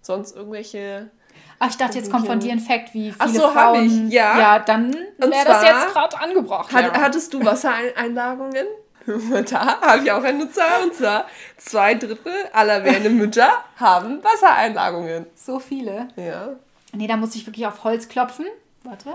[0.01, 1.09] Sonst irgendwelche.
[1.57, 4.07] Ach, ich dachte, jetzt kommt von dir ein Fact, wie viele Ach so, hab Frauen.
[4.07, 4.37] ich, ja.
[4.37, 6.73] Ja, dann Und wäre das jetzt gerade angebracht.
[6.73, 7.01] Hat, ja.
[7.01, 8.65] Hattest du Wassereinlagungen?
[9.49, 10.83] da habe ich auch eine Zahl.
[10.83, 15.25] Und zwar zwei Drittel aller werdenden Mütter haben Wassereinlagungen.
[15.35, 16.09] so viele.
[16.17, 16.57] Ja.
[16.91, 18.47] Nee, da muss ich wirklich auf Holz klopfen.
[18.83, 19.13] Warte.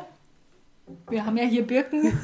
[1.10, 2.18] Wir haben ja hier Birken.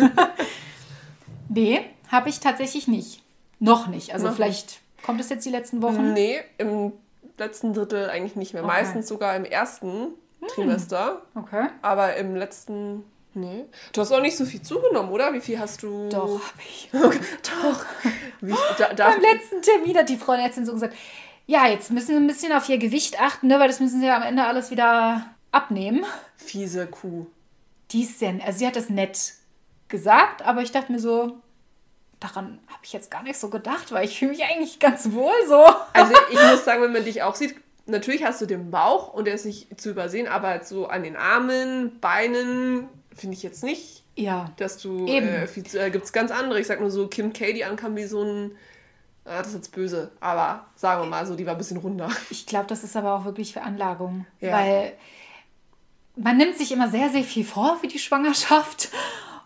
[1.50, 3.22] nee, habe ich tatsächlich nicht.
[3.58, 4.14] Noch nicht.
[4.14, 6.12] Also Noch vielleicht kommt es jetzt die letzten Wochen.
[6.12, 6.92] Nee, im
[7.36, 8.64] letzten Drittel eigentlich nicht mehr.
[8.64, 8.72] Okay.
[8.72, 8.82] Hm.
[8.82, 10.08] Meistens sogar im ersten
[10.48, 11.22] Trimester.
[11.34, 11.68] Okay.
[11.82, 13.04] Aber im letzten.
[13.36, 13.64] Nee.
[13.92, 15.32] Du hast auch nicht so viel zugenommen, oder?
[15.32, 16.08] Wie viel hast du?
[16.08, 16.88] Doch, habe ich.
[16.94, 17.84] Okay, doch.
[18.40, 20.94] Wie, da, darf, Beim letzten Termin hat die Frauenärztin so gesagt,
[21.46, 24.06] ja, jetzt müssen wir ein bisschen auf ihr Gewicht achten, ne, weil das müssen sie
[24.06, 26.06] ja am Ende alles wieder abnehmen.
[26.36, 27.26] fiese Kuh.
[27.90, 29.34] Die ist sehr, also sie hat das nett
[29.88, 31.38] gesagt, aber ich dachte mir so,
[32.24, 35.32] daran habe ich jetzt gar nicht so gedacht, weil ich fühle mich eigentlich ganz wohl
[35.48, 35.64] so.
[35.92, 37.54] Also ich muss sagen, wenn man dich auch sieht,
[37.86, 41.16] natürlich hast du den Bauch und der ist nicht zu übersehen, aber so an den
[41.16, 45.28] Armen, Beinen finde ich jetzt nicht, Ja, dass du Eben.
[45.28, 46.60] äh, viel äh, gibt's ganz andere.
[46.60, 48.52] Ich sag nur so Kim K, die ankam wie so ein,
[49.24, 52.10] ah, das ist jetzt böse, aber sagen wir mal so, die war ein bisschen runder.
[52.30, 54.52] ich glaube, das ist aber auch wirklich Veranlagung, Ja.
[54.52, 54.92] weil
[56.16, 58.88] man nimmt sich immer sehr, sehr viel vor für die Schwangerschaft.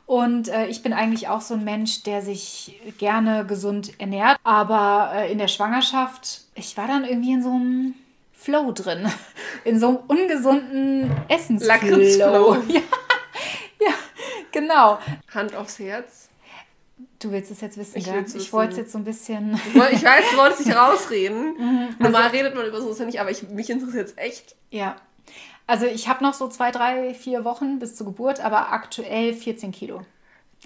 [0.09, 4.39] Und äh, ich bin eigentlich auch so ein Mensch, der sich gerne gesund ernährt.
[4.43, 7.95] Aber äh, in der Schwangerschaft, ich war dann irgendwie in so einem
[8.33, 9.07] Flow drin.
[9.65, 12.57] In so einem ungesunden Essensflow.
[12.69, 12.81] Ja,
[13.81, 13.93] ja,
[14.51, 14.99] genau.
[15.35, 16.31] Hand aufs Herz.
[17.19, 19.61] Du willst es jetzt wissen, Ich will's Ich wollte es jetzt so ein bisschen...
[19.93, 21.55] Ich weiß, du wolltest dich rausreden.
[21.59, 21.97] Mhm.
[21.99, 24.57] Normal Also redet man über sowas ja nicht, aber ich, mich interessiert es echt.
[24.71, 24.97] Ja.
[25.69, 29.71] Also ich habe noch so zwei, drei, vier Wochen bis zur Geburt, aber aktuell 14
[29.71, 30.01] Kilo.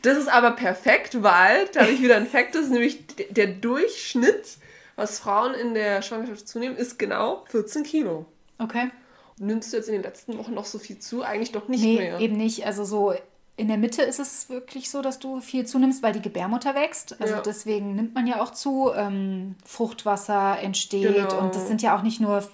[0.02, 3.48] Das ist aber perfekt, weil, da habe ich wieder einen Fakt, das ist nämlich der
[3.48, 4.56] Durchschnitt,
[4.96, 8.24] was Frauen in der Schwangerschaft zunehmen, ist genau 14 Kilo.
[8.58, 8.90] Okay.
[9.38, 11.22] Nimmst du jetzt in den letzten Wochen noch so viel zu?
[11.22, 12.20] Eigentlich doch nicht Nee, mehr.
[12.20, 12.64] eben nicht.
[12.64, 13.12] Also so
[13.56, 17.20] in der Mitte ist es wirklich so, dass du viel zunimmst, weil die Gebärmutter wächst.
[17.20, 17.40] Also Ja.
[17.40, 18.90] deswegen nimmt man ja auch zu.
[18.94, 21.38] Ähm, Fruchtwasser entsteht Genau.
[21.40, 22.48] und das sind ja auch nicht nur,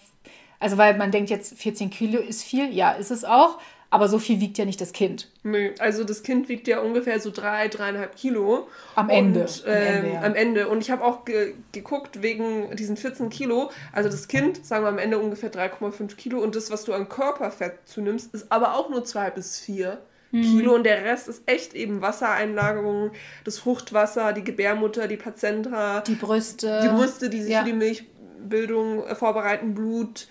[0.60, 3.58] also weil man denkt jetzt 14 Kilo ist viel, ja, ist es auch,
[3.90, 5.30] aber so viel wiegt ja nicht das Kind.
[5.44, 8.68] Nö, also das Kind wiegt ja ungefähr so drei, dreieinhalb Kilo.
[8.94, 9.40] Am Ende.
[9.40, 10.22] Und, Am ähm, Ende, ja.
[10.22, 10.68] am Ende.
[10.68, 13.70] Und ich habe auch ge geguckt wegen diesen 14 Kilo.
[13.92, 16.40] Also das Kind, sagen wir am Ende ungefähr 3,5 Kilo.
[16.40, 19.98] Und das, was du an Körperfett zunimmst, ist aber auch nur 2 bis 4
[20.30, 20.42] Mhm.
[20.42, 20.74] Kilo.
[20.74, 23.12] Und der Rest ist echt eben Wassereinlagerung,
[23.44, 26.80] das Fruchtwasser, die Gebärmutter, die Plazenta, Die Brüste.
[26.82, 27.60] die Brüste, die sich ja.
[27.60, 30.28] für die Milchbildung äh, vorbereiten, Blut.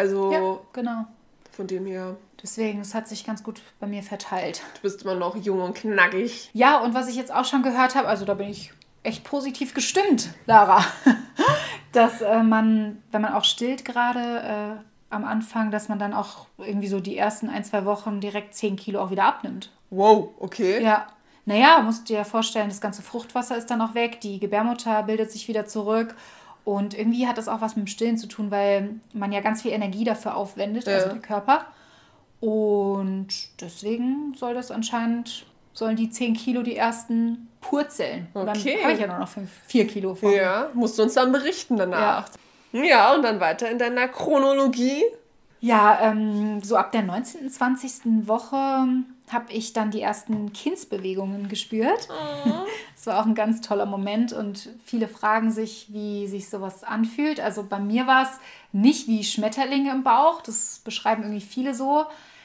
[0.00, 1.04] Also Ja, genau.
[1.50, 4.62] von dem her, Deswegen, es hat sich ganz gut bei mir verteilt.
[4.76, 6.48] du bist immer noch jung und knackig.
[6.54, 9.74] Ja, und was ich jetzt auch schon gehört habe, also da bin ich echt positiv
[9.74, 10.82] gestimmt, Lara,
[11.92, 16.46] dass äh, man, wenn man auch stillt gerade äh, am Anfang, dass man dann auch
[16.56, 19.70] irgendwie so die ersten ein, zwei Wochen direkt 10 Kilo auch wieder abnimmt.
[19.90, 20.82] Wow, okay.
[20.82, 21.08] Ja.
[21.44, 25.30] Naja, musst dir ja vorstellen, das ganze Fruchtwasser ist dann auch weg, die Gebärmutter bildet
[25.32, 26.14] sich wieder zurück.
[26.64, 29.62] Und irgendwie hat das auch was mit dem Stillen zu tun, weil man ja ganz
[29.62, 31.12] viel Energie dafür aufwendet, also Ja.
[31.12, 31.66] der Körper.
[32.40, 33.28] Und
[33.60, 38.28] deswegen soll das anscheinend, sollen die 10 Kilo die ersten purzeln.
[38.34, 38.74] Und Okay.
[38.76, 39.28] Dann habe ich ja nur noch
[39.66, 40.36] 4 Kilo mir.
[40.36, 42.28] Ja, musst du uns dann berichten danach.
[42.72, 43.14] Ja.
[43.14, 45.02] und dann weiter in deiner Chronologie.
[45.60, 48.26] Ja, ähm, so ab der 19., 20.
[48.28, 48.86] Woche
[49.32, 52.08] habe ich dann die ersten Kindsbewegungen gespürt.
[52.94, 57.40] Das war auch ein ganz toller Moment und viele fragen sich, wie sich sowas anfühlt.
[57.40, 58.38] Also bei mir war es
[58.72, 62.04] nicht wie Schmetterlinge im Bauch, das beschreiben irgendwie viele so,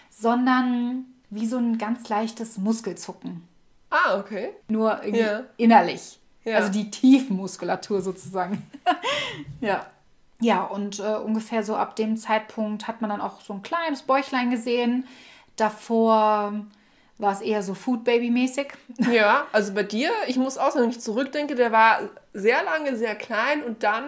[0.10, 3.46] sondern wie so ein ganz leichtes Muskelzucken.
[3.90, 4.52] Ah, okay.
[4.70, 5.44] Nur irgendwie Ja.
[5.58, 6.20] innerlich.
[6.46, 6.56] Ja.
[6.56, 8.64] Also die Tiefenmuskulatur sozusagen.
[9.60, 9.86] ja.
[10.40, 14.04] Ja, und äh, ungefähr so ab dem Zeitpunkt hat man dann auch so ein kleines
[14.04, 15.06] Bäuchlein gesehen.
[15.56, 16.66] Davor
[17.18, 18.68] war es eher so Food Baby mäßig.
[19.12, 22.00] Ja, also bei dir, ich muss auch sagen, wenn ich zurückdenke, der war
[22.34, 24.06] sehr lange sehr klein und dann,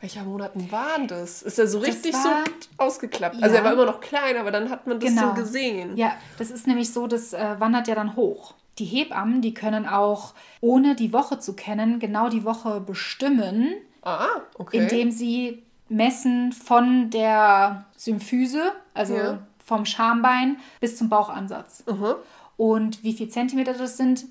[0.00, 1.42] welcher Monaten waren das?
[1.42, 3.42] Ist er so richtig war- so ausgeklappt?
[3.42, 3.60] Also Ja.
[3.60, 5.96] er war immer noch klein, aber dann hat man das so gesehen.
[5.98, 8.54] Ja, das ist nämlich so, das äh, wandert ja dann hoch.
[8.78, 14.28] Die Hebammen, die können auch, ohne die Woche zu kennen, genau die Woche bestimmen, Ah,
[14.56, 14.78] okay.
[14.78, 19.38] indem sie messen von der Symphyse, also Ja.
[19.70, 21.84] Vom Schambein bis zum Bauchansatz.
[21.86, 22.14] Mhm.
[22.56, 24.24] Und wie viel Zentimeter das sind,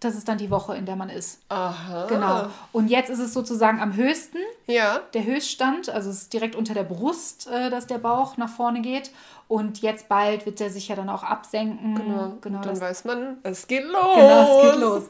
[0.00, 1.40] das ist dann die Woche, in der man ist.
[1.50, 2.06] Aha.
[2.08, 2.46] Genau.
[2.72, 5.00] Und jetzt ist es sozusagen am höchsten, Ja.
[5.12, 8.80] der Höchststand, also es ist direkt unter der Brust, äh, dass der Bauch nach vorne
[8.80, 9.10] geht.
[9.48, 11.94] Und jetzt bald wird der sich ja dann auch absenken.
[11.94, 12.32] Genau.
[12.40, 14.14] genau dann weiß man, es geht los.
[14.16, 15.02] Genau, es geht los.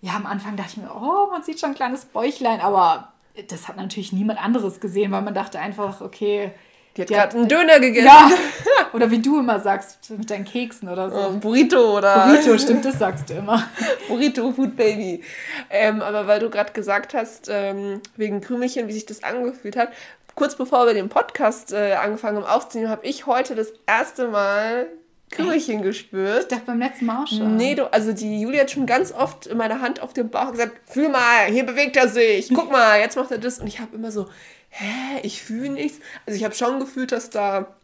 [0.00, 3.12] Ja, am Anfang dachte ich mir, oh, man sieht schon ein kleines Bäuchlein, aber
[3.48, 6.52] das hat natürlich niemand anderes gesehen, weil man dachte einfach, okay,
[6.98, 8.06] Die hat gerade einen Döner gegessen.
[8.06, 8.30] ja,
[8.92, 11.16] oder wie du immer sagst, mit deinen Keksen oder so.
[11.16, 13.62] Äh, Burrito oder Burrito, stimmt, das sagst du immer.
[14.08, 15.22] Burrito Food Baby.
[15.70, 19.90] Ähm, aber weil du gerade gesagt hast, ähm, wegen Krümelchen, wie sich das angefühlt hat,
[20.34, 24.88] kurz bevor wir den Podcast äh, angefangen haben aufzunehmen, habe ich heute das erste Mal
[25.30, 26.42] Krümelchen gespürt.
[26.42, 27.56] Ich dachte beim letzten Mal schon.
[27.56, 30.52] Nee, du, also die Julia hat schon ganz oft in meine Hand auf dem Bauch
[30.52, 33.58] gesagt, fühl mal, hier bewegt er sich, guck mal, jetzt macht er das.
[33.58, 34.26] Und ich habe immer so,
[34.70, 36.00] hä, ich fühle nichts.
[36.26, 37.74] Also ich habe schon gefühlt, dass da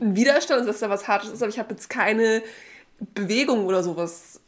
[0.00, 2.42] ein Widerstand ist, dass da was Hartes ist, aber ich habe jetzt keine
[3.14, 4.40] Bewegung oder sowas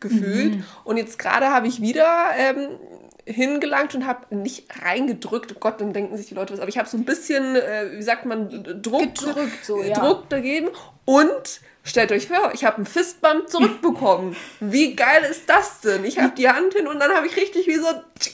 [0.00, 0.64] gefühlt.
[0.84, 2.78] Und jetzt gerade habe ich wieder ähm,
[3.24, 5.52] hingelangt und habe nicht reingedrückt.
[5.56, 6.60] Oh Gott, dann denken sich die Leute was.
[6.60, 9.98] Aber ich habe so ein bisschen, äh, wie sagt man, Druck, Gedrückt so, ja.
[9.98, 10.68] Druck dagegen.
[11.04, 14.36] Und stellt euch vor, ich habe einen Fistbump zurückbekommen.
[14.60, 16.04] wie geil ist das denn?
[16.04, 17.86] Ich habe die Hand hin und dann habe ich richtig wie so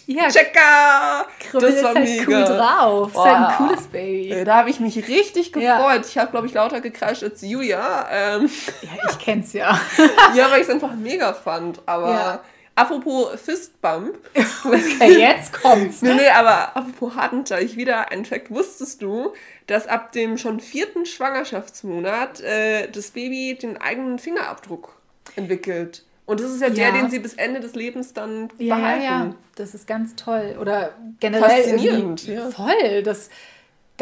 [0.07, 1.27] Ja, Checker.
[1.39, 3.11] Kribbel ist halt cool drauf.
[3.13, 4.31] Ist halt ein cooles Baby.
[4.33, 5.77] Äh, Da habe ich mich richtig Ja.
[5.77, 6.07] gefreut.
[6.07, 8.09] Ich habe, glaube ich, lauter gekreischt als Julia.
[8.11, 8.51] Ähm,
[8.83, 9.79] Ja, ich kenn's ja.
[10.35, 11.81] ja, weil ich es einfach mega fand.
[11.87, 12.41] Aber Ja.
[12.75, 14.19] Apropos Fistbump.
[14.65, 16.03] Okay, jetzt kommt's.
[16.03, 18.51] nee, nee, aber apropos Hartenteich, wieder ein Fact.
[18.51, 19.33] Wusstest du,
[19.67, 24.97] dass ab dem schon vierten Schwangerschaftsmonat äh, das Baby den eigenen Fingerabdruck
[25.37, 26.05] entwickelt?
[26.25, 26.93] Und das ist ja, der, Ja.
[26.93, 29.03] den sie bis Ende des Lebens dann Ja, ja, behalten.
[29.05, 30.57] ja, das ist ganz toll.
[30.61, 32.49] Oder generell Faszinierend, ja.
[32.51, 33.03] voll.
[33.03, 33.29] Das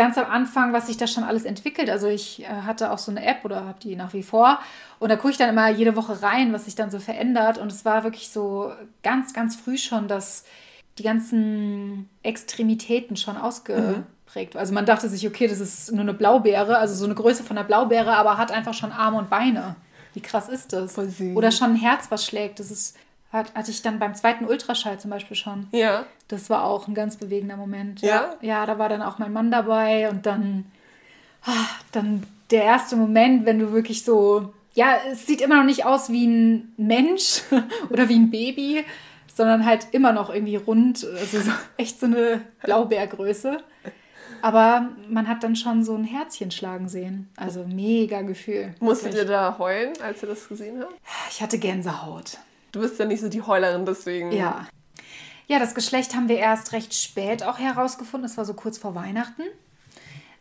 [0.00, 1.90] ganz am Anfang, was sich da schon alles entwickelt.
[1.90, 4.58] Also ich äh, hatte auch so eine App oder habe die nach wie vor.
[4.98, 7.58] Und da gucke ich dann immer jede Woche rein, was sich dann so verändert.
[7.58, 10.44] Und es war wirklich so ganz, ganz früh schon, dass
[10.96, 14.60] die ganzen Extremitäten schon ausgeprägt waren.
[14.60, 17.58] Also man dachte sich, okay, das ist nur eine Blaubeere, also so eine Größe von
[17.58, 19.76] einer Blaubeere, aber hat einfach schon Arme und Beine.
[20.14, 20.96] Wie krass ist das?
[20.98, 22.58] Oder schon ein Herz, was schlägt.
[22.58, 22.96] Das ist,
[23.32, 25.68] hat, hatte ich dann beim zweiten Ultraschall zum Beispiel schon.
[25.72, 26.06] Ja.
[26.28, 28.02] Das war auch ein ganz bewegender Moment.
[28.02, 28.34] Ja?
[28.40, 30.66] Ja, da war dann auch mein Mann dabei und dann,
[31.44, 35.84] ah, dann der erste Moment, wenn du wirklich so, ja, es sieht immer noch nicht
[35.84, 37.42] aus wie ein Mensch
[37.90, 38.84] oder wie ein Baby,
[39.32, 43.58] sondern halt immer noch irgendwie rund, also so, echt so eine Blaubeergröße.
[44.42, 47.28] Aber man hat dann schon so ein Herzchen schlagen sehen.
[47.36, 48.74] Also mega Gefühl.
[48.80, 50.94] Musstet ihr da heulen, als ihr das gesehen habt?
[51.30, 52.38] Ich hatte Gänsehaut.
[52.72, 54.32] Du bist ja nicht so die Heulerin, deswegen.
[54.32, 54.66] Ja.
[55.48, 58.28] Ja, das Geschlecht haben wir erst recht spät auch herausgefunden.
[58.28, 59.42] Das war so kurz vor Weihnachten.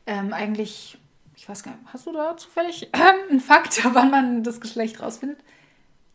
[0.05, 0.97] Ähm, eigentlich,
[1.35, 5.39] ich weiß gar nicht, hast du da zufällig einen Fakt, wann man das Geschlecht rausfindet?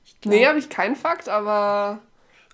[0.04, 2.00] Ich glaub- Nee, habe ich keinen Fakt, aber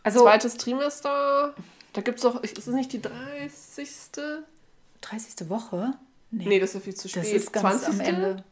[0.03, 1.55] also zweites Trimester,
[1.92, 3.88] da gibt es doch, ist es nicht die 30.
[5.03, 5.49] 30.
[5.51, 5.92] Woche?
[6.31, 7.23] Nee, das ist ja viel zu spät.
[7.25, 7.88] das ist ganz 20.
[7.88, 8.44] am Ende.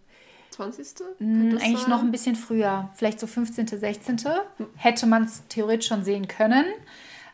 [0.59, 0.87] 20.
[1.19, 1.91] Hm, Könnte das Eigentlich sein?
[1.91, 4.21] noch ein bisschen früher, vielleicht so 15., 16.
[4.77, 6.65] Hätte man es theoretisch schon sehen können.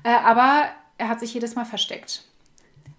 [0.02, 0.66] Äh, aber
[0.98, 2.24] er hat sich jedes Mal versteckt.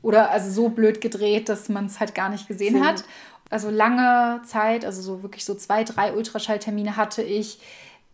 [0.01, 2.85] Oder also so blöd gedreht, dass man es halt gar nicht gesehen Sehen.
[2.85, 3.03] hat.
[3.51, 7.59] Also lange Zeit, also so wirklich so zwei, drei Ultraschalltermine hatte ich.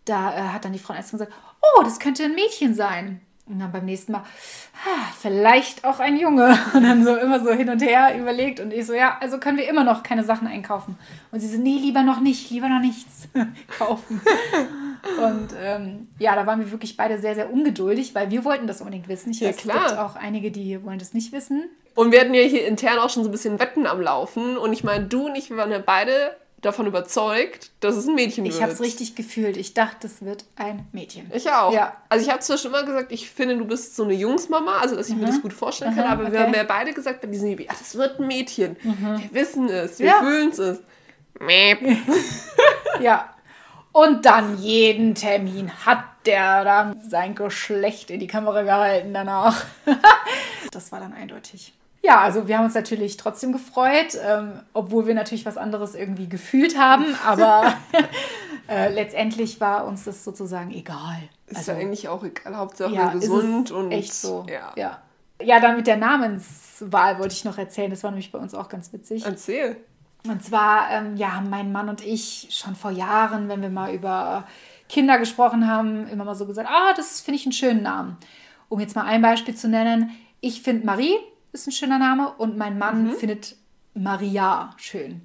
[0.05, 3.21] Da äh, hat dann die Frauenärztin gesagt, oh, das könnte ein Mädchen sein.
[3.47, 6.57] Und dann beim nächsten Mal, ah, vielleicht auch ein Junge.
[6.73, 8.59] Und dann so immer so hin und her überlegt.
[8.59, 10.97] Und ich so, ja, also können wir immer noch keine Sachen einkaufen.
[11.31, 13.27] Und sie so, nee, lieber noch nicht, lieber noch nichts
[13.77, 14.21] kaufen.
[15.17, 18.79] Und ähm, ja, da waren wir wirklich beide sehr, sehr ungeduldig, weil wir wollten das
[18.81, 19.31] unbedingt wissen.
[19.31, 19.77] Ich Ja, klar.
[19.77, 21.69] es gibt auch einige, die wollen das nicht wissen.
[21.95, 24.57] Und wir hatten ja hier intern auch schon so ein bisschen Wetten am Laufen.
[24.57, 28.15] Und ich meine, du und ich, wir waren ja beide davon überzeugt, dass es ein
[28.15, 28.53] Mädchen wird.
[28.55, 29.57] Ich habe es richtig gefühlt.
[29.57, 31.29] Ich dachte, es wird ein Mädchen.
[31.33, 31.73] Ich auch.
[31.73, 31.95] Ja.
[32.09, 34.95] Also ich habe zwar schon immer gesagt, ich finde, du bist so eine Jungsmama, also
[34.95, 36.35] dass ich mir das gut vorstellen kann, Aha, aber wir Mhm.
[36.35, 36.43] okay.
[36.43, 36.47] Mhm.
[36.47, 38.77] haben ja beide gesagt bei diesem Baby, ach, das wird ein Mädchen.
[38.83, 40.19] Wir wissen es, wir Ja.
[40.19, 40.79] fühlen es.
[43.01, 43.33] Ja.
[43.93, 49.65] Und dann jeden Termin hat der dann sein Geschlecht in die Kamera gehalten danach.
[50.71, 51.73] das war dann eindeutig.
[52.03, 56.27] Ja, also wir haben uns natürlich trotzdem gefreut, ähm, obwohl wir natürlich was anderes irgendwie
[56.27, 57.75] gefühlt haben, aber
[58.67, 61.29] äh, letztendlich war uns das sozusagen egal.
[61.45, 64.45] Ist ja eigentlich auch egal, Hauptsache Also, ja, ist gesund es und echt so.
[64.49, 64.73] Ja.
[64.75, 65.01] ja.
[65.43, 67.89] Ja, dann mit der Namenswahl wollte ich noch erzählen.
[67.89, 69.25] Das war nämlich bei uns auch ganz witzig.
[69.25, 69.77] Erzähl.
[70.27, 73.91] Und zwar, ähm, ja, haben mein Mann und ich schon vor Jahren, wenn wir mal
[73.91, 74.47] über
[74.87, 78.17] Kinder gesprochen haben, immer mal so gesagt, ah, das finde ich einen schönen Namen.
[78.69, 80.11] Um jetzt mal ein Beispiel zu nennen,
[80.41, 81.15] ich finde Marie
[81.53, 83.55] ist ein schöner Name und mein Mann findet
[83.93, 85.21] Maria schön.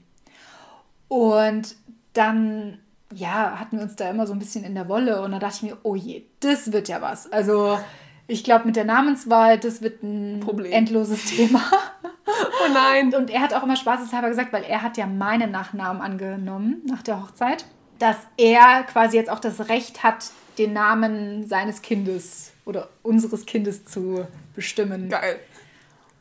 [1.09, 1.77] Und
[2.15, 2.79] dann,
[3.13, 5.57] ja, hatten wir uns da immer so ein bisschen in der Wolle und da dachte
[5.57, 7.31] ich mir, oh je, das wird ja was.
[7.33, 7.79] Also
[8.27, 10.73] ich glaube, mit der Namenswahl, das wird ein Problem.
[10.73, 11.63] endloses Thema.
[12.27, 13.15] Oh nein.
[13.15, 17.03] Und er hat auch immer spaßeshalber gesagt, weil er hat ja meinen Nachnamen angenommen nach
[17.03, 17.65] der Hochzeit,
[17.99, 23.85] dass er quasi jetzt auch das Recht hat, den Namen seines Kindes oder unseres Kindes
[23.85, 25.09] zu bestimmen.
[25.09, 25.39] Geil.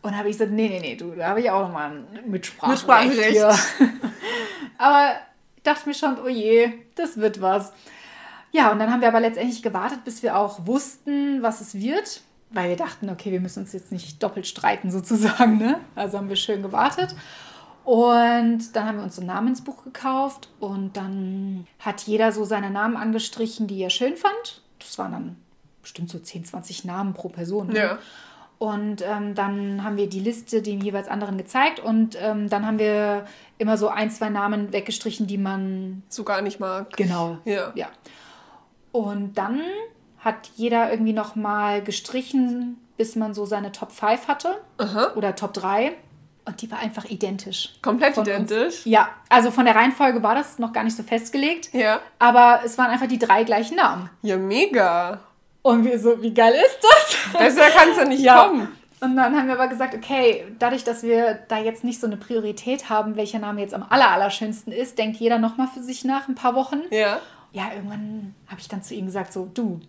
[0.06, 3.18] Und habe ich gesagt, nee, nee, nee, du, da habe ich auch nochmal ein Mitspracherecht.
[3.18, 3.60] Mitspracherecht.
[4.78, 5.16] aber
[5.56, 7.74] ich dachte mir schon, oh je, das wird was.
[8.52, 12.22] Ja, und dann haben wir aber letztendlich gewartet, bis wir auch wussten, was es wird.
[12.52, 15.58] Weil wir dachten, okay, wir müssen uns jetzt nicht doppelt streiten sozusagen.
[15.58, 15.80] Ne?
[15.96, 17.16] Also haben wir schön gewartet.
[17.84, 22.96] Und dann haben wir uns ein Namensbuch gekauft und dann hat jeder so seine Namen
[22.96, 24.62] angestrichen, die er schön fand.
[24.78, 25.36] Das waren dann
[25.82, 27.70] bestimmt so 10, 20 Namen pro Person.
[27.70, 27.78] Ne?
[27.80, 28.00] Ja.
[28.58, 32.80] Und ähm, dann haben wir die Liste dem jeweils anderen gezeigt und ähm, dann haben
[32.80, 33.26] wir
[33.58, 36.96] immer so ein, zwei Namen weggestrichen, die man So gar nicht mag.
[36.96, 37.38] genau.
[37.44, 37.72] Ja.
[37.76, 37.88] ja.
[38.92, 39.62] Und dann
[40.20, 45.12] hat jeder irgendwie noch mal gestrichen, bis man so seine Top 5 hatte Aha.
[45.16, 45.92] oder Top 3
[46.46, 47.74] und die war einfach identisch.
[47.82, 48.30] Komplett Von uns.
[48.30, 48.86] identisch.
[48.86, 52.00] Ja, also von der Reihenfolge war das noch gar nicht so festgelegt, Ja.
[52.20, 54.10] aber es waren einfach die drei gleichen Namen.
[54.22, 55.20] Ja, mega.
[55.66, 57.40] Und wir so, wie geil ist das?
[57.40, 58.46] Besser kann es ja nicht Ja.
[58.46, 58.68] kommen.
[59.02, 62.18] Und dann haben wir aber gesagt, okay, dadurch, dass wir da jetzt nicht so eine
[62.18, 66.28] Priorität haben, welcher Name jetzt am aller, allerschönsten ist, denkt jeder nochmal für sich nach
[66.28, 66.82] ein paar Wochen.
[66.92, 67.20] Ja.
[67.52, 69.80] Ja, irgendwann habe ich dann zu ihm gesagt, so, du,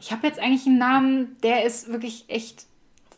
[0.00, 2.64] ich habe jetzt eigentlich einen Namen, der ist wirklich echt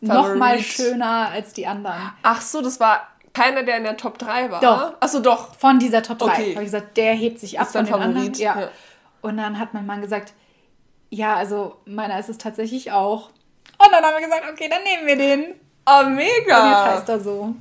[0.01, 2.11] nochmal schöner als die anderen.
[2.21, 4.59] Ach so, das war keiner, der in der Top 3 war.
[4.59, 4.93] Doch.
[4.99, 5.55] Ach so, doch.
[5.55, 6.25] Von dieser Top 3.
[6.25, 6.51] Okay.
[6.55, 8.13] Habe ich gesagt, der hebt sich ab Ist von den anderen.
[8.15, 8.59] Favorit, Ja.
[8.59, 8.67] ja.
[9.21, 10.33] Und dann hat mein Mann gesagt,
[11.09, 13.29] ja, also meiner ist es tatsächlich auch.
[13.77, 15.55] Und dann haben wir gesagt, okay, dann nehmen wir den.
[15.85, 16.85] Oh, Und jetzt mega.
[16.95, 17.55] heißt er so.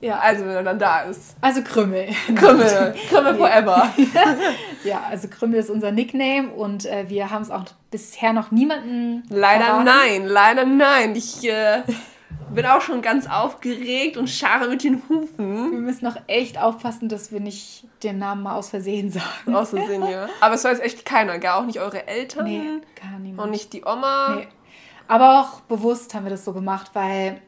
[0.00, 1.36] Ja, Also, wenn er dann da ist.
[1.40, 2.08] also Krümmel.
[2.34, 2.94] Krümmel.
[3.08, 3.92] Krümmel forever.
[4.84, 7.62] Ja, also Krümmel ist unser Nickname und äh, wir haben es auch
[7.92, 9.22] bisher noch niemanden.
[9.28, 9.84] Leider verraten.
[9.84, 11.14] nein, leider nein.
[11.14, 11.82] Ich äh,
[12.54, 15.72] bin auch schon ganz aufgeregt und scharre mit den Hufen.
[15.72, 19.54] Wir müssen noch echt aufpassen, dass wir nicht den Namen mal aus Versehen sagen.
[19.54, 20.28] Aus Versehen, ja.
[20.40, 22.44] Aber es weiß echt keiner, gar auch nicht eure Eltern.
[22.44, 23.46] Nee, kann niemand.
[23.46, 24.36] Und nicht die Oma.
[24.36, 24.48] Nee.
[25.08, 27.40] Aber auch bewusst haben wir das so gemacht, weil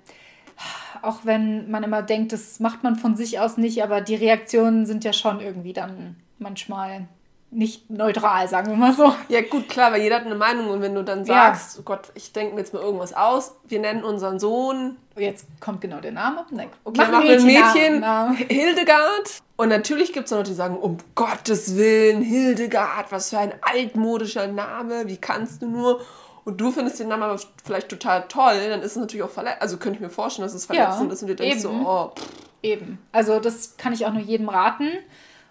[1.03, 4.87] auch wenn man immer denkt, das macht man von sich aus nicht, aber die Reaktionen
[4.87, 7.07] sind ja schon irgendwie dann manchmal
[7.55, 9.15] nicht neutral, sagen wir mal so.
[9.29, 10.69] Ja, gut, klar, weil jeder hat eine Meinung.
[10.69, 11.55] Und wenn du dann Ja.
[11.55, 15.47] sagst, oh Gott, ich denke mir jetzt mal irgendwas aus, wir nennen unseren Sohn, Jetzt
[15.61, 16.45] kommt genau der Name.
[16.51, 18.35] Nein, okay, machen wir ein Mädchen, Mädchennamen.
[18.37, 19.43] Hildegard.
[19.57, 24.49] Und natürlich gibt es Leute, die sagen, um Gottes Willen, Hildegard, was für ein altmodischer
[24.49, 26.01] Name, wie kannst du nur?
[26.45, 29.63] Und du findest den Namen aber vielleicht total toll, dann ist es natürlich auch verletzend.
[29.63, 31.63] Also könnte ich mir vorstellen, dass es verletzend ist und du denkst eben.
[31.63, 32.27] so, oh, pff,
[32.65, 32.99] Eben.
[33.13, 34.89] Also das kann ich auch nur jedem raten.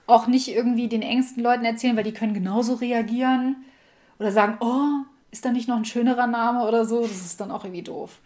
[0.05, 3.63] Auch nicht irgendwie den engsten Leuten erzählen, weil die können genauso reagieren.
[4.19, 7.01] Oder sagen, oh, ist da nicht noch ein schönerer Name oder so?
[7.01, 8.19] Das ist dann auch irgendwie doof.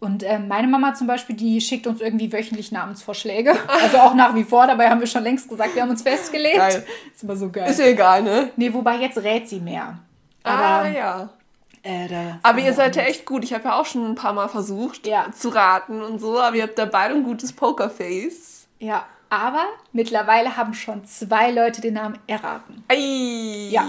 [0.00, 3.56] Und ähm, meine Mama zum Beispiel, die schickt uns irgendwie wöchentlich Namensvorschläge.
[3.82, 4.66] Also auch nach wie vor.
[4.66, 6.56] Dabei haben wir schon längst gesagt, wir haben uns festgelegt.
[6.56, 6.86] Geil.
[7.12, 7.68] Ist immer so geil.
[7.68, 8.50] ist ja egal, ne?
[8.56, 9.98] nee, wobei jetzt rät sie mehr.
[10.44, 11.30] ah, Aber, ja.
[11.82, 12.08] äh,
[12.44, 13.42] Aber ihr seid ja echt gut.
[13.42, 15.26] Ich habe ja auch schon ein paar Mal versucht Ja.
[15.32, 18.68] zu raten und so, aber ihr habt da beide ein gutes Pokerface.
[18.78, 22.84] Ja, aber mittlerweile haben schon zwei Leute den Namen erraten.
[22.88, 23.68] Ei.
[23.70, 23.84] Ja.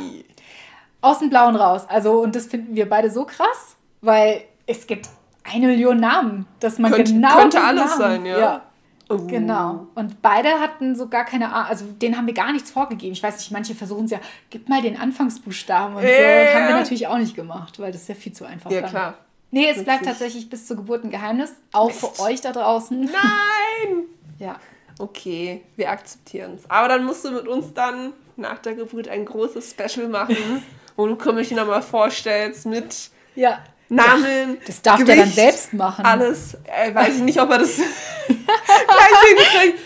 [1.01, 1.85] aus dem Blauen raus.
[1.87, 5.07] Also, und das finden wir beide so krass, weil Es gibt
[5.43, 8.61] eine Million Namen, dass man Könnte- genau könnte alles Namen, sein, ja.
[9.09, 9.17] Oh.
[9.25, 9.87] Genau.
[9.95, 13.13] Und beide hatten so gar keine Ahnung, also denen haben wir gar nichts vorgegeben.
[13.13, 14.19] Ich weiß nicht, manche versuchen es ja,
[14.51, 16.07] gib mal den Anfangsbuchstaben und so.
[16.07, 16.53] Ja.
[16.53, 18.69] Haben wir natürlich auch nicht gemacht, weil das ist ja viel zu einfach.
[18.69, 18.89] Ja, dann.
[18.91, 19.13] klar.
[19.49, 20.07] Nee, es bleibt Witzig.
[20.11, 21.55] tatsächlich bis zur Geburt ein Geheimnis.
[21.71, 23.01] Auch für euch da draußen.
[23.05, 24.03] Nein!
[24.37, 24.55] Ja.
[24.99, 26.69] Okay, wir akzeptieren es.
[26.69, 30.35] Aber dann musst du mit uns dann nach der Geburt ein großes Special machen,
[30.95, 33.59] wo du Krümmelchen nochmal vorstellst mit Ja.
[33.91, 34.57] Namen.
[34.67, 36.05] Das darf der dann selbst machen.
[36.05, 36.55] Alles.
[36.65, 37.77] Äh, weiß ich nicht, ob er das
[38.27, 39.79] gleich hinkriegt.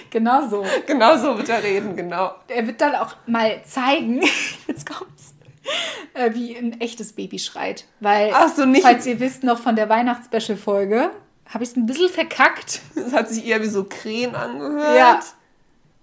[0.10, 0.66] Genau so.
[0.86, 2.32] Genau so wird er reden, genau.
[2.47, 4.22] Er wird dann auch mal zeigen,
[4.68, 5.36] jetzt kommt's,
[6.14, 7.86] äh, wie ein echtes Baby schreit.
[7.99, 11.12] Weil, so, falls ihr wisst noch von der Weihnachtsspecial-Folge,
[11.50, 12.82] habe ich es ein bisschen verkackt.
[12.95, 14.98] Das hat sich eher wie so Krähen angehört.
[14.98, 15.20] Ja.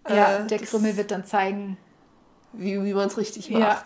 [0.09, 1.76] Äh, Ja, der Krümmel wird dann zeigen.
[2.53, 3.59] Wie, wie man es richtig Ja.
[3.59, 3.84] macht.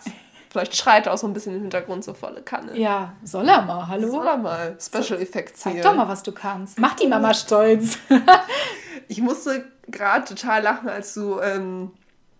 [0.51, 2.75] Vielleicht schreit er auch so ein bisschen im Hintergrund so volle Kanne.
[2.77, 4.09] Ja, soll er mal, hallo?
[4.09, 5.83] Soll er mal Special Effects Zeig hier.
[5.83, 6.79] doch mal, was du kannst.
[6.79, 7.97] Mach die Mama stolz.
[9.07, 11.91] Ich musste gerade total lachen, als du ähm,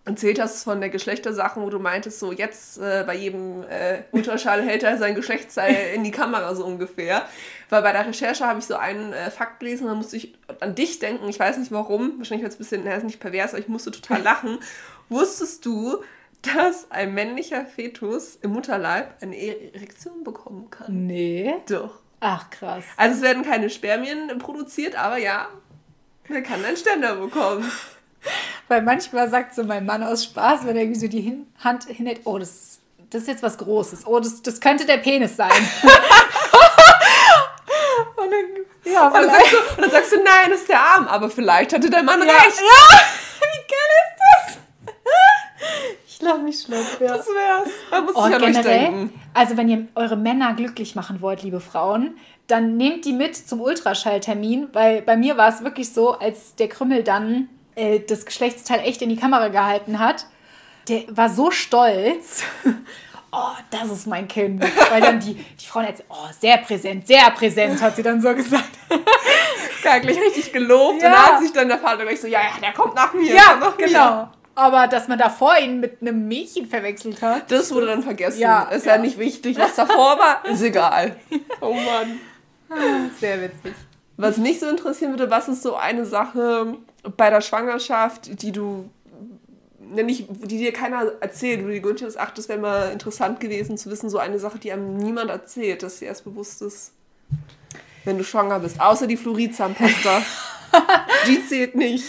[0.10, 4.62] erzählt hast von der Geschlechtersachen, wo du meintest, so jetzt äh, bei jedem äh, Ultraschall
[4.64, 7.26] hält er sein Geschlechtsteil in die Kamera so ungefähr.
[7.70, 10.76] Weil bei der Recherche habe ich so einen äh, Fakt gelesen, da musste ich an
[10.76, 11.30] dich denken.
[11.30, 13.68] Ich weiß nicht warum, wahrscheinlich wird es ein bisschen, na, ist nicht pervers, aber ich
[13.68, 14.58] musste total lachen.
[15.10, 16.04] Wusstest du,
[16.42, 21.06] dass ein männlicher Fetus im Mutterleib eine Erektion bekommen kann?
[21.06, 21.56] Nee.
[21.68, 22.00] Doch.
[22.20, 22.84] Ach, krass.
[22.98, 25.48] Also es werden keine Spermien produziert, aber ja,
[26.28, 27.70] man kann einen Ständer bekommen.
[28.68, 31.86] Weil manchmal sagt so mein Mann aus Spaß, wenn er irgendwie so die Hin Hand
[31.86, 34.06] hinhält, oh, das, das ist jetzt was Großes.
[34.06, 35.50] Oh, das, das könnte der Penis sein.
[38.16, 40.80] und dann, ja, Und dann, sagst du, und dann sagst du, nein, das ist der
[40.80, 41.08] Arm.
[41.08, 42.58] Aber vielleicht hatte dein Mann Ja, recht.
[42.60, 42.98] ja,
[43.42, 44.58] wie geil ist das?
[46.08, 47.18] Ich lach mich schlapp, ja.
[47.18, 47.70] Das wär's.
[47.90, 51.60] Da muss Oh, ich euch generell, also wenn ihr eure Männer glücklich machen wollt, liebe
[51.62, 52.18] Frauen,
[52.48, 56.68] dann nehmt die mit zum Ultraschalltermin, weil bei mir war es wirklich so, als der
[56.68, 57.48] Krümmel dann
[57.80, 60.26] äh, das Geschlechtsteil echt in die Kamera gehalten hat,
[60.88, 62.44] der war so stolz.
[63.32, 64.64] Oh, das ist mein Kind.
[64.90, 68.34] Weil dann die, die Frauen jetzt, oh, sehr präsent, sehr präsent, hat sie dann so
[68.34, 68.72] gesagt.
[69.84, 71.00] Gar gleich richtig gelobt.
[71.04, 71.10] Ja.
[71.10, 73.32] Und da hat sich dann der Vater gleich so, ja, ja, der kommt nach mir.
[73.32, 73.86] Ja, nach Mir.
[73.86, 74.30] genau.
[74.56, 77.52] Aber dass man davor ihn mit einem Mädchen verwechselt hat.
[77.52, 78.40] Das wurde dann vergessen.
[78.40, 78.96] Ja, ist ja.
[78.96, 78.98] ja.
[79.00, 79.60] nicht wichtig.
[79.60, 81.16] Was davor war, ist egal.
[81.62, 82.20] Oh Mann.
[83.20, 83.76] Sehr witzig.
[84.18, 86.78] Was mich so interessieren würde, was ist so eine Sache
[87.18, 88.90] bei der Schwangerschaft, die du,
[89.80, 93.40] ne, nicht, die dir keiner erzählt, wo die Günther das ach, das wäre mal interessant
[93.40, 96.94] gewesen zu wissen, so eine Sache, die einem niemand erzählt, dass dir erst bewusst ist,
[98.06, 98.80] wenn du schwanger bist.
[98.82, 100.22] Außer die Fluoridzahnpasta.
[101.28, 102.06] die zählt nicht.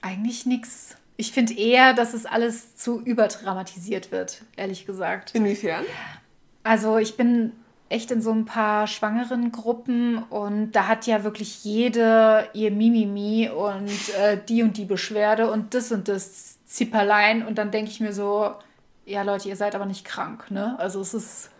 [0.00, 0.96] Eigentlich nix.
[1.16, 5.34] Ich finde eher, dass es alles zu überdramatisiert wird, ehrlich gesagt.
[5.34, 5.84] Inwiefern?
[6.62, 7.52] Also ich bin
[7.90, 13.50] echt in so ein paar schwangeren Gruppen und da hat ja wirklich jede ihr Mimimi
[13.50, 18.00] und äh, die und die Beschwerde und das und das Zipperlein und dann denke ich
[18.00, 18.52] mir so,
[19.04, 20.76] ja Leute, ihr seid aber nicht krank, ne?
[20.78, 21.50] Also es ist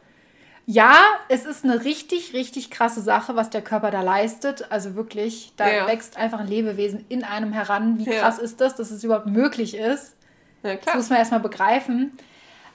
[0.66, 0.94] ja,
[1.28, 4.70] es ist eine richtig, richtig krasse Sache, was der Körper da leistet.
[4.70, 5.86] Also wirklich, da Ja.
[5.88, 7.98] wächst einfach ein Lebewesen in einem heran.
[7.98, 8.20] Wie Ja.
[8.20, 10.14] krass ist das, dass es überhaupt möglich ist?
[10.62, 10.96] Ja, Das klar.
[10.96, 12.12] muss man erstmal begreifen.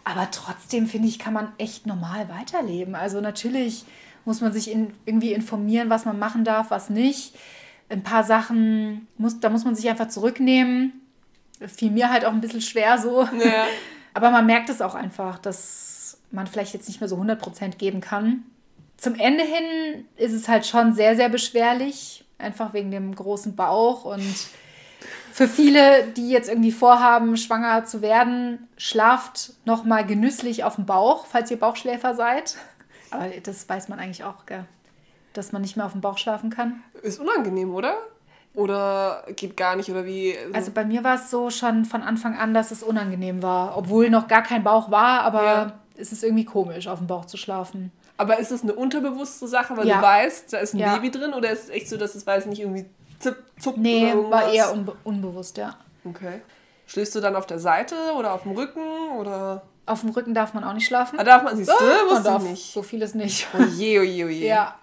[0.05, 2.95] Aber trotzdem, finde ich, kann man echt normal weiterleben.
[2.95, 3.85] Also natürlich
[4.23, 7.35] muss man sich in, irgendwie informieren, was man machen darf, was nicht.
[7.89, 11.01] Ein paar Sachen, muss, da muss man sich einfach zurücknehmen.
[11.59, 13.23] Fiel mir halt auch ein bisschen schwer so.
[13.23, 13.65] Ja.
[14.13, 17.99] Aber man merkt es auch einfach, dass man vielleicht jetzt nicht mehr so 100% geben
[17.99, 18.43] kann.
[18.97, 22.25] Zum Ende hin ist es halt schon sehr, sehr beschwerlich.
[22.37, 24.05] Einfach wegen dem großen Bauch.
[24.05, 24.35] Und
[25.35, 31.25] für viele, die jetzt irgendwie vorhaben, schwanger zu werden, schlaft nochmal genüsslich auf dem Bauch,
[31.25, 32.55] falls ihr Bauchschläfer seid.
[33.11, 34.63] Aber das weiß man eigentlich auch, gell?
[35.33, 36.81] dass man nicht mehr auf dem Bauch schlafen kann.
[37.03, 37.95] Ist unangenehm, oder?
[38.53, 39.89] Oder geht gar nicht?
[39.91, 40.35] Oder wie?
[40.53, 43.77] Also bei mir war es so schon von Anfang an, dass es unangenehm war.
[43.77, 45.73] Obwohl noch gar kein Bauch war, aber Ja.
[45.97, 47.91] es ist irgendwie komisch, auf dem Bauch zu schlafen.
[48.15, 49.97] Aber ist es eine unterbewusste Sache, weil Ja.
[49.97, 50.95] du weißt, da ist ein Ja.
[50.95, 51.33] Baby drin?
[51.33, 52.85] Oder ist es echt so, dass es weiß nicht irgendwie
[53.19, 55.75] zipp, zuckt Nee, war eher unbe unbewusst, ja.
[56.03, 56.41] Okay.
[56.87, 58.81] Schläfst du dann auf der Seite oder auf dem Rücken?
[59.17, 59.63] Oder.
[59.87, 61.19] Auf dem Rücken darf man auch nicht schlafen.
[61.19, 61.73] Ah, darf man, siehst du?
[61.73, 62.73] Ah, man darf ich nicht.
[62.73, 63.47] so vieles nicht.
[63.57, 64.27] Oh je, oh je, oh.
[64.27, 64.75] Ja.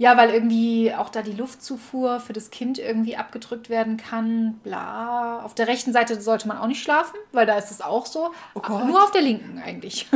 [0.00, 4.60] Ja, weil irgendwie auch da die Luftzufuhr für das Kind irgendwie abgedrückt werden kann.
[4.62, 5.42] Bla.
[5.44, 8.30] Auf der rechten Seite sollte man auch nicht schlafen, weil da ist es auch so.
[8.54, 8.86] Oh Aber Gott.
[8.86, 10.06] nur auf der linken eigentlich.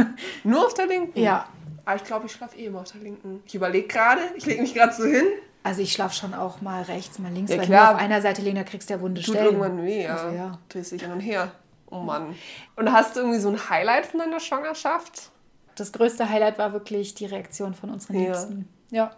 [0.45, 1.19] Nur auf der linken?
[1.19, 1.49] Ja.
[1.85, 3.43] Ah, ich glaube, ich schlafe eh immer auf der linken.
[3.45, 5.27] Ich überlege gerade, ich lege mich gerade so hin.
[5.65, 7.95] Also ich schlafe schon auch mal rechts, mal links, Ja, weil klar.
[7.95, 9.47] auf einer Seite liegen, da kriegst du ja wunde Tut Stellen.
[9.55, 10.17] irgendwann weh, ja.
[10.17, 10.59] Also, ja.
[10.69, 11.53] Drehst dich hin und her.
[11.91, 12.35] Oh Mann.
[12.77, 15.31] Und hast du irgendwie so ein Highlight von deiner Schwangerschaft?
[15.75, 18.25] das größte Highlight war wirklich die Reaktion von unseren Ja.
[18.29, 18.69] Liebsten.
[18.91, 19.11] Ja.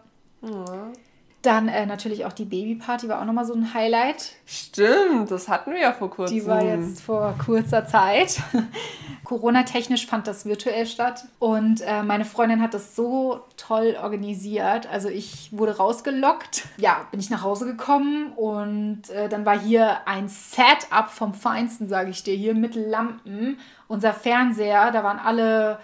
[1.44, 4.32] Dann äh, natürlich auch die Babyparty war auch nochmal so ein Highlight.
[4.46, 6.34] Stimmt, das hatten wir ja vor kurzem.
[6.34, 8.40] Die war jetzt vor kurzer Zeit.
[9.24, 11.26] Corona-technisch fand das virtuell statt.
[11.38, 14.86] Und äh, meine Freundin hat das so toll organisiert.
[14.90, 16.64] Also ich wurde rausgelockt.
[16.78, 21.90] Ja, bin ich nach Hause gekommen und äh, dann war hier ein Setup vom Feinsten,
[21.90, 23.58] sage ich dir, hier mit Lampen.
[23.86, 25.78] Unser Fernseher, da waren alle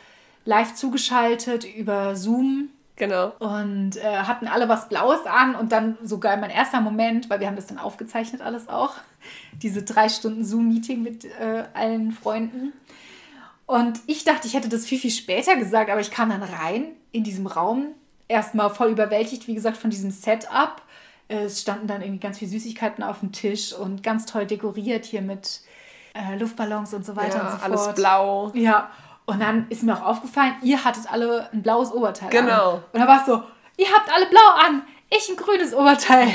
[0.47, 2.71] live zugeschaltet über Zoom.
[3.01, 3.33] Genau.
[3.39, 7.47] Und äh, hatten alle was Blaues an und dann sogar mein erster Moment, weil wir
[7.47, 8.93] haben das dann aufgezeichnet alles auch,
[9.63, 12.75] diese drei Stunden Zoom-Meeting mit äh, allen Freunden.
[13.65, 16.89] Und ich dachte, ich hätte das viel, viel später gesagt, aber ich kam dann rein
[17.11, 17.87] in diesem Raum,
[18.29, 20.83] erstmal voll überwältigt, wie gesagt, von diesem Setup.
[21.29, 25.23] Es standen dann irgendwie ganz viele Süßigkeiten auf dem Tisch und ganz toll dekoriert hier
[25.23, 25.61] mit
[26.13, 27.63] äh, Luftballons und so weiter Ja, und so fort.
[27.87, 28.51] alles blau.
[28.53, 28.91] Ja,
[29.27, 32.71] und dann ist mir auch aufgefallen, ihr hattet alle ein blaues Oberteil Genau.
[32.75, 32.83] an.
[32.93, 33.43] Und dann war es so,
[33.77, 36.29] ihr habt alle blau an, ich ein grünes Oberteil.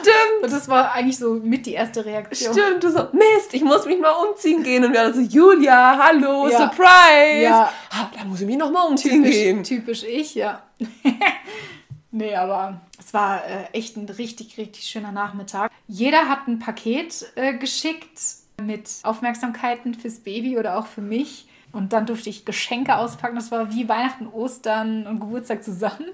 [0.00, 0.42] Stimmt.
[0.42, 2.52] Und das war eigentlich so mit die erste Reaktion.
[2.54, 4.84] Stimmt, du so, Mist, ich muss mich mal umziehen gehen.
[4.84, 6.58] Und wir alle so, Julia, hallo, Ja.
[6.58, 7.42] Surprise.
[7.42, 7.72] Ja.
[7.90, 9.62] Ah, dann muss ich mich noch mal umziehen Typisch, gehen.
[9.64, 10.62] typisch ich, ja.
[12.10, 15.70] nee, aber es war äh, echt ein richtig, richtig schöner Nachmittag.
[15.86, 18.18] Jeder hat ein Paket äh, geschickt
[18.62, 21.46] mit Aufmerksamkeiten fürs Baby oder auch für mich.
[21.72, 23.36] Und dann durfte ich Geschenke auspacken.
[23.36, 26.06] Das war wie Weihnachten, Ostern und Geburtstag zusammen.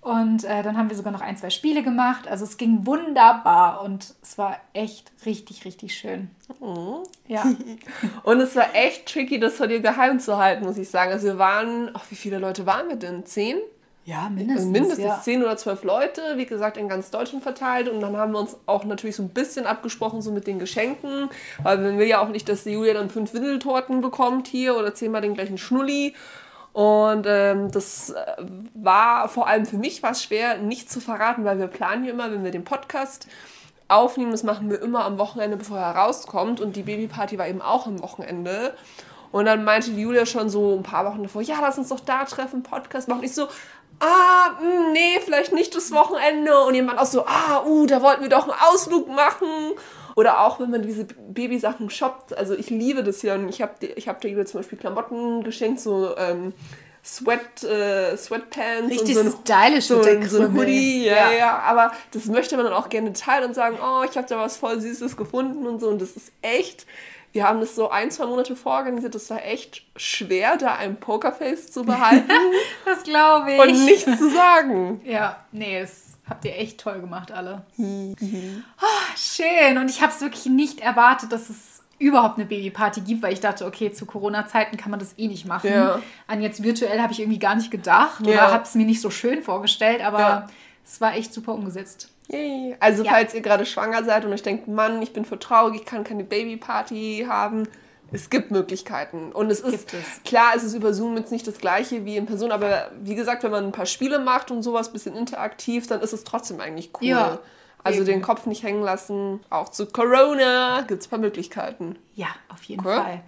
[0.00, 2.28] Und äh, dann haben wir sogar noch ein, zwei Spiele gemacht.
[2.28, 6.30] Also es ging wunderbar und es war echt richtig, richtig schön.
[7.26, 7.44] Ja.
[8.22, 11.12] Und es war echt tricky, das vor dir geheim zu halten, muss ich sagen.
[11.12, 13.26] Also wir waren, ach, wie viele Leute waren wir denn?
[13.26, 13.58] Zehn?
[14.08, 14.56] Ja, mindestens.
[14.56, 15.20] Also mindestens ja.
[15.20, 17.90] zehn oder zwölf Leute, wie gesagt, in ganz Deutschland verteilt.
[17.90, 21.28] Und dann haben wir uns auch natürlich so ein bisschen abgesprochen, so mit den Geschenken.
[21.62, 24.94] Weil man will ja auch nicht, dass die Julia dann fünf Windeltorten bekommt hier oder
[24.94, 26.14] zehnmal den gleichen Schnulli.
[26.72, 28.42] Und ähm, das äh,
[28.72, 32.32] war vor allem für mich was schwer, nicht zu verraten, weil wir planen hier immer,
[32.32, 33.28] wenn wir den Podcast
[33.88, 36.62] aufnehmen, das machen wir immer am Wochenende, bevor er rauskommt.
[36.62, 38.72] Und die Babyparty war eben auch am Wochenende.
[39.30, 42.00] Und dann meinte die Julia schon so ein paar Wochen davor, ja, lass uns doch
[42.00, 43.22] da treffen, Podcast machen.
[43.24, 43.48] Ich so,
[44.00, 46.58] ah, mh, nee, vielleicht nicht das Wochenende.
[46.64, 49.48] Und jemand auch so, ah, uh, da wollten wir doch einen Ausflug machen.
[50.16, 52.36] Oder auch, wenn man diese Babysachen shoppt.
[52.36, 53.34] Also ich liebe das ja.
[53.34, 56.52] Und ich habe ich hab Julia zum Beispiel Klamotten geschenkt, so ähm,
[57.04, 58.90] Sweat, äh, Sweatpants.
[58.90, 60.54] Richtig und so ein, stylisch so, ein, so ein.
[60.54, 61.04] Hoodie.
[61.06, 61.32] Ja, Ja.
[61.32, 64.38] ja, aber das möchte man dann auch gerne teilen und sagen, oh, ich habe da
[64.38, 65.88] was voll Süßes gefunden und so.
[65.88, 66.86] Und das ist echt...
[67.32, 69.14] Wir haben das so ein, zwei Monate vororganisiert.
[69.14, 72.28] Das war echt schwer, da ein Pokerface zu behalten
[72.84, 73.60] Das glaube ich.
[73.60, 75.00] und nichts zu sagen.
[75.04, 77.62] Ja, nee, das habt ihr echt toll gemacht, alle.
[77.78, 79.78] Ah, schön.
[79.78, 83.40] Und ich habe es wirklich nicht erwartet, dass es überhaupt eine Babyparty gibt, weil ich
[83.40, 85.70] dachte, okay, zu Corona-Zeiten kann man das eh nicht machen.
[85.70, 86.00] Ja.
[86.28, 88.32] An jetzt virtuell habe ich irgendwie gar nicht gedacht Ja.
[88.32, 90.46] oder habe es mir nicht so schön vorgestellt, aber Ja.
[90.84, 92.08] es war echt super umgesetzt.
[92.30, 92.76] Yay.
[92.80, 93.12] Also Ja.
[93.12, 96.04] falls ihr gerade schwanger seid und euch denkt, Mann, ich bin für traurig, ich kann
[96.04, 97.66] keine Babyparty haben.
[98.10, 99.32] Es gibt Möglichkeiten.
[99.32, 100.22] Und es ist, es.
[100.24, 103.42] klar, es ist über Zoom jetzt nicht das gleiche wie in Person, aber wie gesagt,
[103.42, 106.90] wenn man ein paar Spiele macht und sowas, bisschen interaktiv, dann ist es trotzdem eigentlich
[107.00, 107.08] cool.
[107.08, 107.38] Ja,
[107.84, 108.06] also eben.
[108.06, 109.40] den Kopf nicht hängen lassen.
[109.50, 111.96] Auch zu Corona gibt es ein paar Möglichkeiten.
[112.14, 112.96] Ja, auf jeden Okay.
[112.96, 113.20] Fall.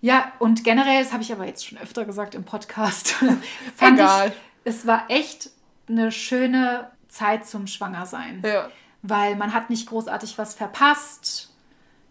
[0.00, 3.08] Ja, und generell, das habe ich aber jetzt schon öfter gesagt im Podcast,
[3.76, 4.28] fand Egal.
[4.28, 4.34] ich,
[4.64, 5.50] es war echt
[5.88, 8.42] eine schöne Zeit zum Schwangersein.
[8.44, 8.68] Ja.
[9.02, 11.50] weil man hat nicht großartig was verpasst.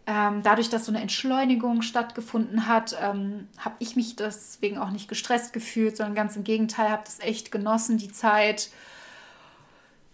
[0.07, 5.07] Ähm, dadurch, dass so eine Entschleunigung stattgefunden hat, ähm, habe ich mich deswegen auch nicht
[5.07, 8.69] gestresst gefühlt, sondern ganz im Gegenteil, habe das echt genossen, die Zeit.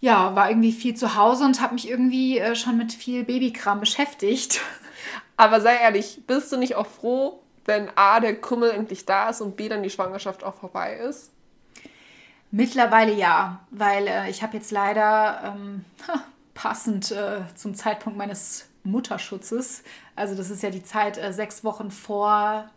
[0.00, 3.80] Ja, war irgendwie viel zu Hause und habe mich irgendwie äh, schon mit viel Babykram
[3.80, 4.60] beschäftigt.
[5.36, 9.40] Aber sei ehrlich, bist du nicht auch froh, wenn A, der Kummel endlich da ist
[9.40, 11.30] und B, dann die Schwangerschaft auch vorbei ist?
[12.54, 15.86] Mittlerweile ja, weil äh, ich habe jetzt leider ähm,
[16.54, 19.82] passend äh, zum Zeitpunkt meines Mutterschutzes,
[20.16, 22.68] also das ist ja die Zeit äh, sechs Wochen vor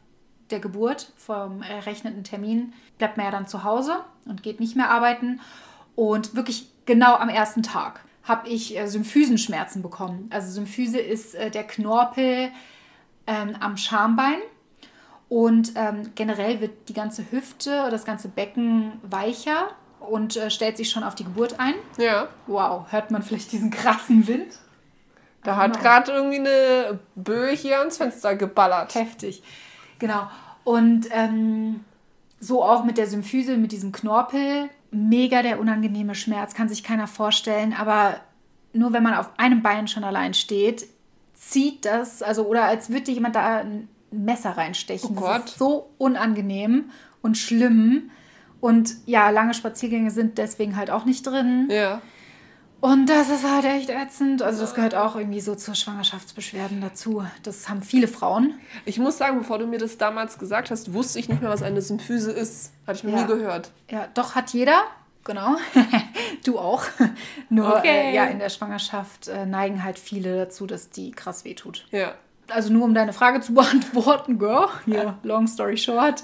[0.49, 4.89] der Geburt, vom errechneten Termin, bleibt man ja dann zu Hause und geht nicht mehr
[4.89, 5.41] arbeiten.
[5.95, 10.29] Und wirklich genau am ersten Tag habe ich äh, Symphysenschmerzen bekommen.
[10.31, 12.49] Also Symphyse ist äh, der Knorpel
[13.27, 14.37] ähm, am Schambein.
[15.27, 19.69] Und ähm, generell wird die ganze Hüfte oder das ganze Becken weicher
[19.99, 21.73] und äh, stellt sich schon auf die Geburt ein.
[21.97, 22.27] Ja.
[22.47, 24.59] Wow, hört man vielleicht diesen krassen Wind?
[25.43, 28.95] Da hat gerade irgendwie eine Böe hier ans Fenster geballert.
[28.95, 29.43] Heftig.
[29.99, 30.27] Genau.
[30.63, 31.85] Und ähm,
[32.39, 34.69] so auch mit der Symphyse, mit diesem Knorpel.
[34.89, 37.73] Mega der unangenehme Schmerz, kann sich keiner vorstellen.
[37.73, 38.15] Aber
[38.73, 40.87] nur wenn man auf einem Bein schon allein steht,
[41.33, 43.63] zieht das, also oder als würde jemand da
[44.11, 45.11] ein Messer reinstechen.
[45.17, 45.45] Oh das Gott.
[45.45, 46.91] ist so unangenehm
[47.21, 48.11] und schlimm.
[48.61, 51.67] Und ja, lange Spaziergänge sind deswegen halt auch nicht drin.
[51.69, 52.01] Ja.
[52.81, 54.41] Und das ist halt echt ätzend.
[54.43, 57.23] Also das gehört auch irgendwie so zur Schwangerschaftsbeschwerden dazu.
[57.43, 58.53] Das haben viele Frauen.
[58.85, 61.63] Ich muss sagen, bevor du mir das damals gesagt hast, wusste ich nicht mehr, was
[61.63, 62.73] eine Symphyse ist.
[62.85, 63.21] Hatte ich noch Ja.
[63.21, 63.71] nie gehört.
[63.89, 64.83] Ja, doch hat jeder.
[65.23, 65.55] Genau.
[66.45, 66.83] du auch.
[67.49, 68.11] Nur Okay.
[68.11, 71.87] äh, ja, in der Schwangerschaft äh, neigen halt viele dazu, dass die krass wehtut.
[71.91, 72.13] Ja.
[72.49, 74.67] Also nur um deine Frage zu beantworten, girl.
[74.85, 76.23] Ja, long story short.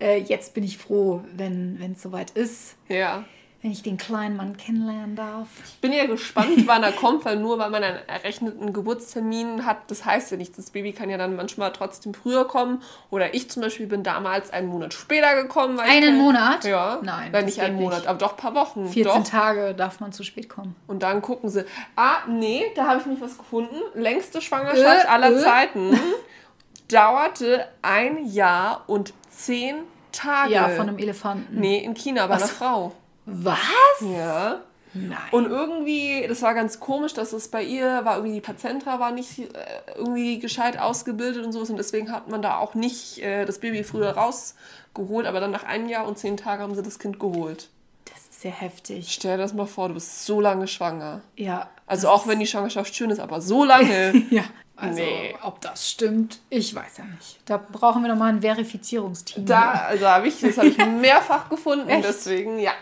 [0.00, 3.24] Äh, jetzt bin ich froh, wenn es soweit ist, Ja.
[3.66, 5.48] Wenn ich den kleinen Mann kennenlernen darf.
[5.64, 9.78] Ich bin ja gespannt, wann er kommt, weil nur weil man einen errechneten Geburtstermin hat,
[9.90, 12.80] das heißt ja nicht, das Baby kann ja dann manchmal trotzdem früher kommen.
[13.10, 15.78] Oder ich zum Beispiel bin damals einen Monat später gekommen.
[15.78, 16.62] Weil ich Einen Monat?
[16.64, 17.00] Ja.
[17.02, 18.08] Nein, das nicht einen Monat, nicht.
[18.08, 18.86] aber doch ein paar Wochen.
[18.86, 19.28] 14 doch.
[19.28, 20.76] Tage darf man zu spät kommen.
[20.86, 21.64] Und dann gucken sie,
[21.96, 23.74] ah, nee, da habe ich nicht was gefunden.
[23.94, 25.42] Längste Schwangerschaft Äh, aller äh.
[25.42, 25.98] Zeiten
[26.88, 29.78] dauerte ein Jahr und zehn
[30.12, 30.52] Tage.
[30.52, 31.58] Ja, von einem Elefanten.
[31.58, 32.52] Nee, in China bei einer Was?
[32.52, 32.92] Frau.
[33.26, 33.58] Was?
[34.00, 34.60] Ja.
[34.94, 35.18] Nein.
[35.30, 39.10] Und irgendwie, das war ganz komisch, dass es bei ihr war, irgendwie die Plazenta war
[39.12, 39.46] nicht äh,
[39.94, 41.68] irgendwie gescheit ausgebildet und sowas.
[41.68, 45.26] Und deswegen hat man da auch nicht äh, das Baby früher rausgeholt.
[45.26, 47.68] Aber dann nach einem Jahr und zehn Tagen haben sie das Kind geholt.
[48.06, 49.12] das ist sehr heftig.
[49.12, 51.20] Stell dir das mal vor, du bist so lange schwanger.
[51.36, 51.68] Ja.
[51.86, 54.14] Also auch wenn die Schwangerschaft schön ist, aber so lange.
[54.30, 54.44] Ja.
[54.78, 55.34] Also, Nee.
[55.42, 57.38] ob das stimmt, ich weiß ja nicht.
[57.46, 59.46] Da brauchen wir nochmal ein Verifizierungsteam.
[59.46, 62.04] Da, also habe ich, das habe ich mehrfach gefunden, Echt?
[62.06, 62.72] deswegen ja.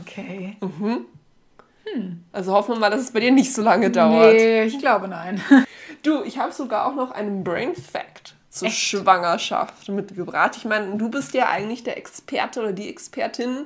[0.00, 0.56] Okay.
[2.32, 4.34] Also hoffen wir mal, dass es bei dir nicht so lange dauert.
[4.34, 5.40] Nee, ich glaube nein.
[6.02, 10.52] Du, ich habe sogar auch noch einen Brain Fact zur Schwangerschaft mitgebracht.
[10.56, 13.64] Ich meine, du bist ja eigentlich der Experte oder die Expertin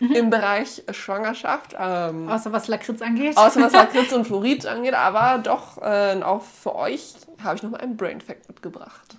[0.00, 1.76] im Bereich Schwangerschaft.
[1.78, 3.36] Ähm, Außer was Lakritz angeht.
[3.36, 7.14] außer was Lakritz und Fluorid angeht, aber doch äh, auch für euch
[7.44, 9.16] habe ich noch mal einen Brain Fact mitgebracht.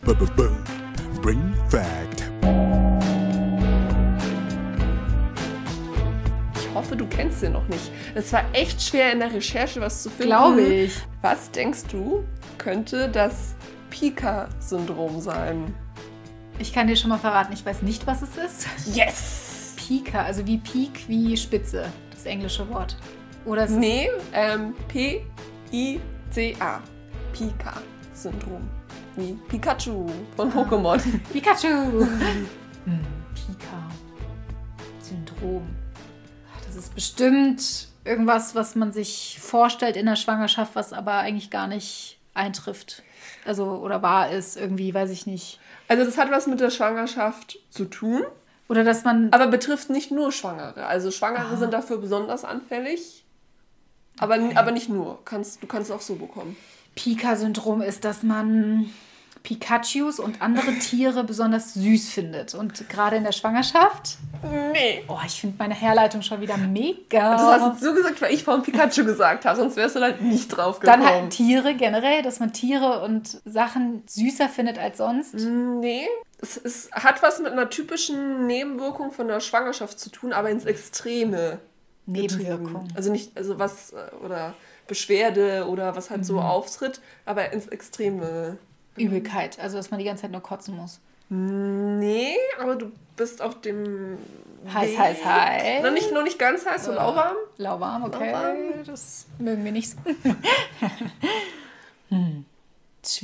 [1.21, 2.28] Brain Fact.
[6.79, 7.91] Hoffe, du kennst den noch nicht.
[8.15, 10.27] Es war echt schwer in der Recherche was zu finden.
[10.29, 10.93] Glaube ich.
[11.21, 12.23] Was denkst du,
[12.57, 13.53] könnte das
[13.89, 15.73] Pika-Syndrom sein?
[16.57, 18.67] Ich kann dir schon mal verraten, ich weiß nicht, was es ist.
[18.95, 19.73] Yes!
[19.75, 22.95] Pika, also wie Peak, wie Spitze, das englische Wort.
[23.45, 26.79] Oder ist Nee, ähm, P-I-C-A.
[27.33, 28.69] Pika-Syndrom.
[29.17, 30.05] Wie Pikachu
[30.35, 30.99] von Pokémon.
[31.33, 31.67] Pikachu.
[31.67, 32.47] Hm,
[33.35, 35.63] Pika-Syndrom.
[36.79, 42.17] Ist bestimmt irgendwas, was man sich vorstellt in der Schwangerschaft, was aber eigentlich gar nicht
[42.33, 43.03] eintrifft.
[43.45, 45.59] Also, oder wahr ist, irgendwie, weiß ich nicht.
[45.89, 48.23] Also das hat was mit der Schwangerschaft zu tun,
[48.69, 49.33] Oder dass man.
[49.33, 50.85] aber betrifft nicht nur Schwangere.
[50.85, 53.25] Also Schwangere sind dafür besonders anfällig.
[54.17, 55.23] Aber, aber nicht nur.
[55.25, 56.55] Kannst, du kannst es auch so bekommen.
[56.95, 58.89] Pika-Syndrom ist, dass man
[59.43, 62.53] Pikachus und andere Tiere besonders süß findet.
[62.55, 64.17] Und gerade in der Schwangerschaft.
[64.73, 65.03] Nee.
[65.07, 67.31] Oh, ich finde meine Herleitung schon wieder mega.
[67.35, 70.21] Das hast du so gesagt, weil ich vorhin Pikachu gesagt habe, sonst wärst du halt
[70.21, 71.01] nicht drauf gekommen.
[71.03, 75.33] Dann halt Tiere generell, dass man Tiere und Sachen süßer findet als sonst.
[75.35, 76.07] Nee,
[76.41, 80.65] es, es hat was mit einer typischen Nebenwirkung von der Schwangerschaft zu tun, aber ins
[80.65, 81.59] Extreme.
[82.05, 82.87] Nebenwirkung.
[82.95, 84.53] Also nicht, also was, äh, oder
[84.87, 86.25] Beschwerde oder was halt Mhm.
[86.25, 88.57] so auftritt, aber ins Extreme.
[88.99, 90.99] Übelkeit, also dass man die ganze Zeit nur kotzen muss.
[91.29, 94.17] Nee, aber du bist auf dem.
[94.73, 94.97] Heiß, Weg.
[94.99, 95.83] heiß, heiß.
[95.83, 97.35] Noch nicht, noch nicht ganz heiß, so lauwarm.
[97.57, 98.31] Lauwarm, okay.
[98.31, 98.57] Lauwarm.
[98.85, 99.97] Das mögen wir nicht so.
[102.09, 102.45] hm.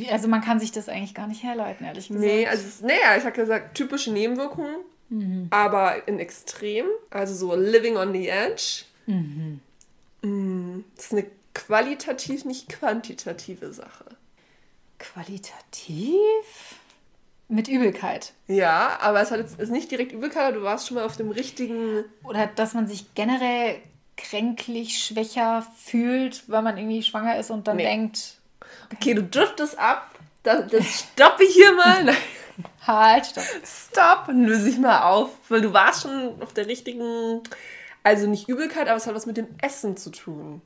[0.09, 2.25] Also man kann sich das eigentlich gar nicht herleiten, ehrlich gesagt.
[2.25, 4.75] Nee, also, naja, ich habe gesagt, typische Nebenwirkungen,
[5.09, 5.47] Mhm.
[5.51, 8.85] aber in Extrem, also so living on the edge.
[9.05, 9.59] Mhm.
[10.23, 14.05] Mm, Das ist eine qualitativ, nicht quantitative Sache.
[14.99, 16.75] Qualitativ?
[17.47, 18.33] Mit Übelkeit.
[18.47, 21.15] Ja, aber es hat jetzt ist nicht direkt Übelkeit, aber du warst schon mal auf
[21.15, 22.03] dem richtigen.
[22.23, 23.77] Oder dass man sich generell
[24.17, 27.83] kränklich, schwächer fühlt, weil man irgendwie schwanger ist und dann Nee.
[27.83, 28.37] denkt,
[28.93, 30.09] Okay, du driftest ab.
[30.43, 32.03] Das, das stoppe ich hier mal.
[32.05, 32.15] Nein,
[32.87, 33.43] halt, stopp.
[33.63, 35.29] Stopp löse ich mal auf.
[35.49, 37.41] Weil du warst schon auf der richtigen.
[38.03, 40.61] Also nicht Übelkeit, aber es hat was mit dem Essen zu tun.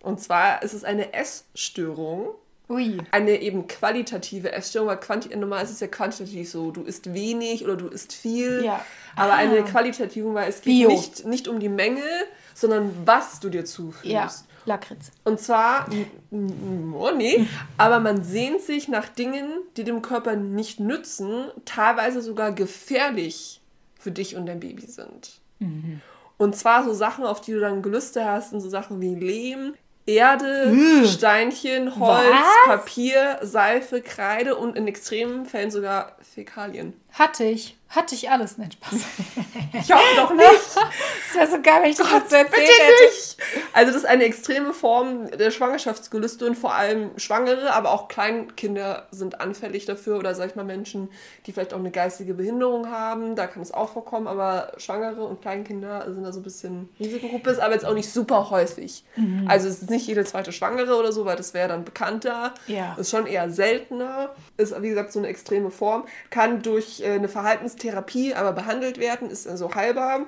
[0.00, 2.30] Und zwar ist es eine Essstörung.
[2.70, 2.98] Ui.
[3.10, 7.64] Eine eben qualitative Essstörung, weil quanti normal ist es ja quantitativ so, du isst wenig
[7.64, 8.64] oder du isst viel.
[8.64, 8.84] Ja.
[9.16, 9.36] Aber Ah.
[9.36, 12.02] eine qualitative, weil es geht nicht, nicht um die Menge,
[12.54, 14.06] sondern was du dir zuführst.
[14.08, 14.30] Ja,
[14.66, 15.10] Lakritz.
[15.24, 15.88] Und zwar,
[16.30, 17.46] oh nee,
[17.76, 23.60] aber man sehnt sich nach Dingen, die dem Körper nicht nützen, teilweise sogar gefährlich
[23.98, 25.40] für dich und dein Baby sind.
[26.38, 29.74] Und zwar so Sachen, auf die du dann Gelüste hast, sind so Sachen wie Lehm,
[30.14, 32.66] Erde, Steinchen, Holz, Was?
[32.66, 36.94] Papier, Seife, Kreide und in extremen Fällen sogar Fäkalien.
[37.12, 37.76] Hatte ich.
[37.90, 38.56] Hatte ich alles.
[38.56, 39.00] Nein, Spaß.
[39.72, 40.48] Ich hoffe doch nicht.
[40.48, 43.04] Das wäre so geil, wenn ich das jetzt so erzählt Bitte hätte.
[43.04, 43.36] nicht!
[43.72, 49.06] Also das ist eine extreme Form der Schwangerschaftsgelüste und vor allem Schwangere, aber auch Kleinkinder
[49.10, 51.08] sind anfällig dafür oder sag ich mal Menschen,
[51.46, 55.40] die vielleicht auch eine geistige Behinderung haben, da kann es auch vorkommen, aber Schwangere und
[55.40, 59.04] Kleinkinder sind da so ein bisschen Risikogruppe, ist aber jetzt auch nicht super häufig.
[59.16, 59.46] Mhm.
[59.48, 62.54] Also es ist nicht jede zweite Schwangere oder so, weil das wäre dann bekannter.
[62.66, 62.94] Ja.
[62.98, 67.28] Ist schon eher seltener, ist wie gesagt so eine extreme Form, kann durch äh, eine
[67.80, 70.26] Verhaltenstherapie aber behandelt werden, ist also heilbar.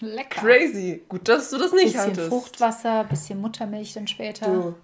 [0.00, 0.40] Lecker.
[0.40, 1.02] Crazy.
[1.08, 2.28] Gut, dass du das nicht Bisschen hattest.
[2.28, 4.46] Fruchtwasser, bisschen Muttermilch dann später.
[4.46, 4.74] Du.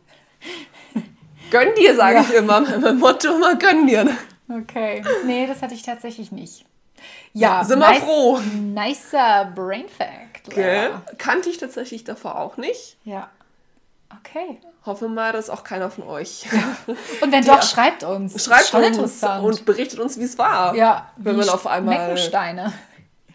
[1.50, 2.22] Gönn dir, sage Ja.
[2.22, 2.60] ich immer.
[2.60, 4.08] Mein Motto immer gönn dir.
[4.48, 5.02] Okay.
[5.26, 6.64] Nee, das hatte ich tatsächlich nicht.
[7.32, 8.38] Ja, Sind wir froh.
[8.38, 10.56] Nicer Brain Fact.
[10.56, 11.02] Lara.
[11.18, 12.96] Kannte ich tatsächlich davor auch nicht.
[13.04, 13.28] Ja.
[14.20, 14.60] Okay.
[14.86, 16.44] Hoffe mal, dass auch keiner von euch.
[17.22, 18.44] Und wenn doch, schreibt uns.
[18.44, 20.74] Schreibt Schon uns und berichtet uns, wie es war.
[20.74, 21.98] ja, Wenn man auf einmal.
[21.98, 22.72] Meckensteine.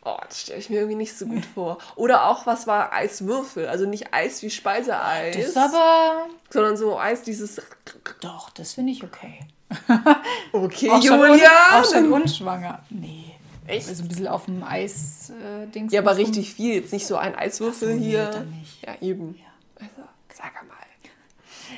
[0.05, 1.77] Oh, das stelle ich mir irgendwie nicht so gut vor.
[1.95, 3.67] Oder auch, was war Eiswürfel?
[3.67, 6.27] Also nicht Eis wie Speiseeis, Das ist aber.
[6.49, 7.61] sondern so Eis, dieses.
[8.21, 9.39] Doch, das finde ich okay.
[10.53, 11.49] Okay, Auch schon, un, Julia.
[11.73, 12.79] auch schon unschwanger.
[12.89, 13.35] Nee.
[13.67, 13.87] Echt?
[13.89, 15.79] Also ein bisschen auf dem Eis äh.
[15.89, 16.75] Ja, aber richtig viel.
[16.75, 18.45] Jetzt nicht so ein Eiswürfel so, nee, hier.
[18.85, 19.37] Ja, eben.
[19.79, 19.91] Also,
[20.33, 20.53] sag.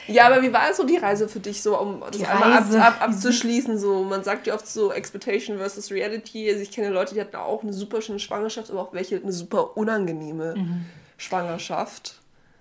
[0.08, 2.66] Ja, aber wie war so die Reise für dich, so um das Die einmal ab,
[2.74, 3.78] ab, abzuschließen?
[3.78, 6.49] So, man sagt ja oft so Expectation versus Reality.
[6.49, 9.32] Also ich kenne Leute, die hatten auch eine super schöne Schwangerschaft, aber auch welche eine
[9.32, 10.86] super unangenehme Mhm.
[11.18, 12.16] Schwangerschaft.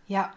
[0.07, 0.33] Ja,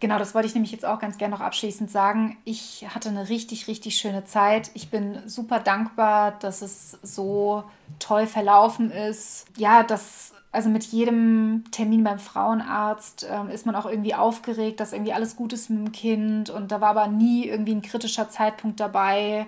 [0.00, 2.38] genau, das wollte ich nämlich jetzt auch ganz gerne noch abschließend sagen.
[2.44, 4.70] Ich hatte eine richtig, richtig schöne Zeit.
[4.72, 7.62] Ich bin super dankbar, dass es so
[7.98, 9.44] toll verlaufen ist.
[9.58, 14.92] Ja, dass, also mit jedem Termin beim Frauenarzt ähm, ist man auch irgendwie aufgeregt, dass
[14.92, 16.50] irgendwie alles gut ist mit dem Kind.
[16.50, 19.46] Und da war aber nie irgendwie ein kritischer Zeitpunkt dabei.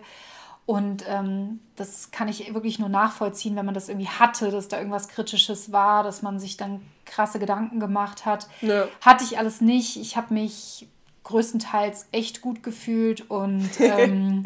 [0.66, 4.78] Und ähm, das kann ich wirklich nur nachvollziehen, wenn man das irgendwie hatte, dass da
[4.78, 8.46] irgendwas Kritisches war, dass man sich dann krasse Gedanken gemacht hat.
[8.60, 8.86] Ja.
[9.00, 9.96] Hatte ich alles nicht.
[9.96, 10.86] Ich habe mich
[11.24, 14.44] größtenteils echt gut gefühlt und ähm,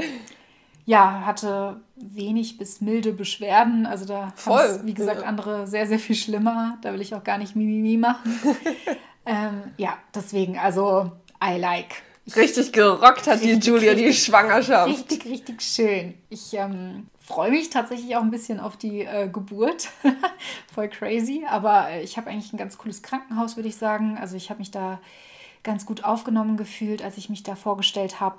[0.87, 3.87] ja, hatte wenig bis milde Beschwerden.
[3.87, 6.78] Also da Voll, wie gesagt, andere sehr, sehr viel schlimmer.
[6.82, 8.39] Da will ich auch gar nicht Mimimi machen.
[9.26, 11.11] ähm, ja, deswegen, also
[11.43, 12.03] I like.
[12.37, 14.89] Richtig gerockt hat die Richtig, Julia die richtig, Schwangerschaft.
[14.89, 16.14] Richtig, richtig schön.
[16.30, 19.89] Ich ähm, freue mich tatsächlich auch ein bisschen auf die äh, Geburt.
[20.74, 21.45] Voll crazy.
[21.49, 24.16] Aber äh, ich habe eigentlich ein ganz cooles Krankenhaus, würde ich sagen.
[24.18, 25.01] Also ich habe mich da
[25.62, 28.37] ganz gut aufgenommen gefühlt, als ich mich da vorgestellt habe.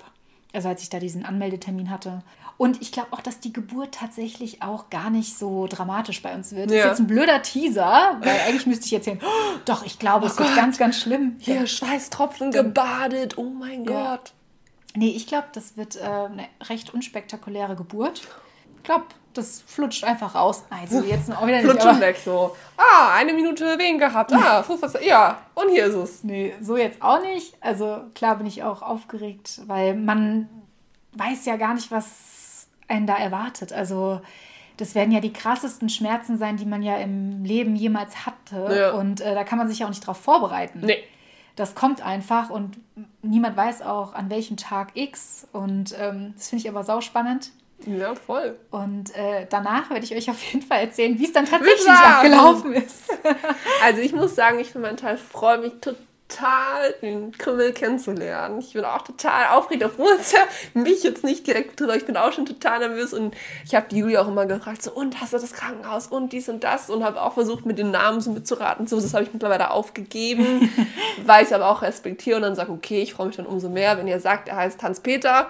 [0.52, 2.22] Also als ich da diesen Anmeldetermin hatte.
[2.58, 6.52] Und ich glaube auch, dass die Geburt tatsächlich auch gar nicht so dramatisch bei uns
[6.54, 6.70] wird.
[6.70, 6.84] Das Ja.
[6.84, 10.38] ist jetzt ein blöder Teaser, weil eigentlich müsste ich erzählen, oh, doch, ich glaube, es
[10.38, 10.56] wird Gott.
[10.56, 11.36] ganz, ganz schlimm.
[11.40, 13.36] Hier, Schweißtropfen gebadet.
[13.36, 14.16] Oh mein Ja.
[14.16, 14.32] Gott.
[14.94, 18.22] Nee, ich glaube, das wird äh, eine recht unspektakuläre Geburt.
[18.86, 20.64] Ich glaube, das flutscht einfach raus.
[20.70, 21.68] Also jetzt auch wieder nicht.
[21.68, 22.54] Flutschen Aber, weg so.
[22.76, 24.32] Ah, eine Minute Wehen gehabt.
[24.32, 25.02] Ah, Fußwasser.
[25.02, 26.22] Ja, und hier ist es.
[26.22, 27.54] nee, so jetzt auch nicht.
[27.60, 30.48] Also klar bin ich auch aufgeregt, weil man
[31.14, 33.72] weiß ja gar nicht, was einen da erwartet.
[33.72, 34.20] Also
[34.76, 38.72] das werden ja die krassesten Schmerzen sein, die man ja im Leben jemals hatte.
[38.72, 38.92] Ja.
[38.92, 40.78] Und äh, da kann man sich ja auch nicht drauf vorbereiten.
[40.84, 41.02] Nee.
[41.56, 42.78] Das kommt einfach und
[43.22, 45.48] niemand weiß auch, an welchem Tag X.
[45.52, 47.50] Und ähm, das finde ich aber sauspannend.
[47.84, 48.56] Ja, voll.
[48.70, 52.04] Und äh, danach werde ich euch auf jeden Fall erzählen, wie es dann tatsächlich Bitte!
[52.04, 53.04] abgelaufen ist.
[53.84, 58.58] Also ich muss sagen, ich für meinen Teil freue mich total, den Krümmel kennenzulernen.
[58.58, 60.40] Ich bin auch total aufgeregt, obwohl es ja
[60.74, 61.98] mich jetzt nicht direkt betrifft.
[61.98, 64.92] Ich bin auch schon total nervös und ich habe die Julia auch immer gefragt, so
[64.92, 67.90] und hast du das Krankenhaus und dies und das und habe auch versucht, mit den
[67.90, 68.86] Namen so mitzuraten.
[68.86, 70.70] So, das habe ich mittlerweile aufgegeben,
[71.24, 73.68] weil ich es aber auch respektiere und dann sage, okay, ich freue mich dann umso
[73.68, 75.48] mehr, wenn ihr sagt, er heißt Hans-Peter.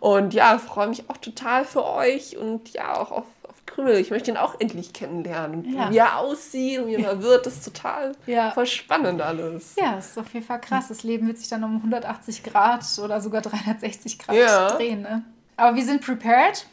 [0.00, 3.96] Und ja, freue mich auch total für euch und ja, auch auf, auf Krümel.
[3.98, 5.64] Ich möchte ihn auch endlich kennenlernen.
[5.66, 5.90] Und Ja.
[5.90, 8.50] Wie er aussieht und wie er wird, das ist total Ja.
[8.52, 9.76] voll spannend alles.
[9.78, 10.88] Ja, ist auf jeden Fall krass.
[10.88, 14.70] Das Leben wird sich dann um 180 Grad oder sogar 360 Grad Ja.
[14.70, 15.02] drehen.
[15.02, 15.22] Ne?
[15.58, 16.66] Aber wir sind prepared.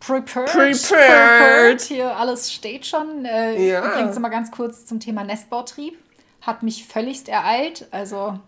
[0.00, 0.50] Prepared.
[0.50, 1.80] Prepared.
[1.80, 3.24] Hier alles steht schon.
[3.24, 3.86] Äh, Ja.
[3.86, 5.96] Übrigens mal ganz kurz zum Thema Nestbautrieb.
[6.42, 7.86] Hat mich völligst ereilt.
[7.92, 8.38] Also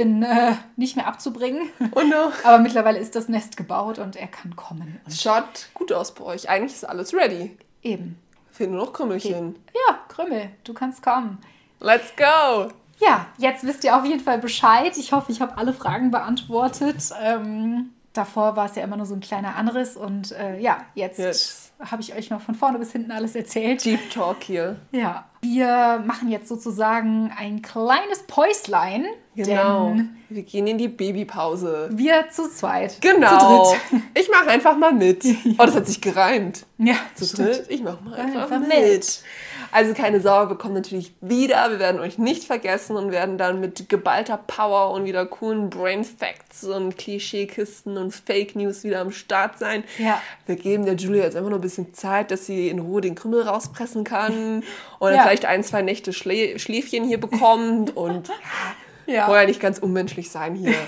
[0.00, 1.68] bin äh, nicht mehr abzubringen.
[1.90, 2.32] Und no.
[2.44, 4.98] Aber mittlerweile ist das Nest gebaut und er kann kommen.
[5.04, 6.48] Und schaut gut aus bei euch.
[6.48, 7.54] Eigentlich ist alles ready.
[7.82, 8.18] eben.
[8.50, 9.56] Fehlen nur noch Krümmelchen.
[9.74, 11.36] Ja, Krümmel, du kannst kommen.
[11.80, 12.70] Let's go!
[12.98, 14.96] Ja, jetzt wisst ihr auf jeden Fall Bescheid.
[14.96, 16.96] Ich hoffe, ich habe alle Fragen beantwortet.
[17.22, 21.18] Ähm, davor war es ja immer nur so ein kleiner Anriss und äh, ja, jetzt
[21.18, 21.69] Yes.
[21.80, 23.84] Habe ich euch noch von vorne bis hinten alles erzählt.
[23.84, 24.76] Deep Talk hier.
[24.92, 25.26] Ja.
[25.42, 29.06] Wir machen jetzt sozusagen ein kleines Päuslein.
[29.34, 29.96] Genau.
[30.28, 31.88] Wir gehen in die Babypause.
[31.92, 33.00] wir zu zweit.
[33.00, 33.64] Genau.
[33.64, 34.02] Zu dritt.
[34.14, 35.24] Ich mache einfach mal mit.
[35.58, 36.66] Oh, das hat sich gereimt.
[36.78, 37.48] Ja, Zu stimmt.
[37.48, 38.68] dritt, ich mache mal einfach, Einfach mit.
[38.68, 39.22] mit.
[39.72, 41.70] Also keine Sorge, wir kommen natürlich wieder.
[41.70, 46.04] Wir werden euch nicht vergessen und werden dann mit geballter Power und wieder coolen Brain
[46.04, 49.84] Facts und Klischeekisten und Fake News wieder am Start sein.
[49.98, 50.20] Ja.
[50.46, 53.14] Wir geben der Julia jetzt einfach nur ein bisschen Zeit, dass sie in Ruhe den
[53.14, 54.62] Krümmel rauspressen kann
[54.98, 55.22] und Ja.
[55.22, 58.30] vielleicht ein, zwei Nächte Schlä Schläfchen hier bekommt und
[59.06, 59.26] Ja.
[59.26, 60.74] vorher nicht ganz unmenschlich sein hier.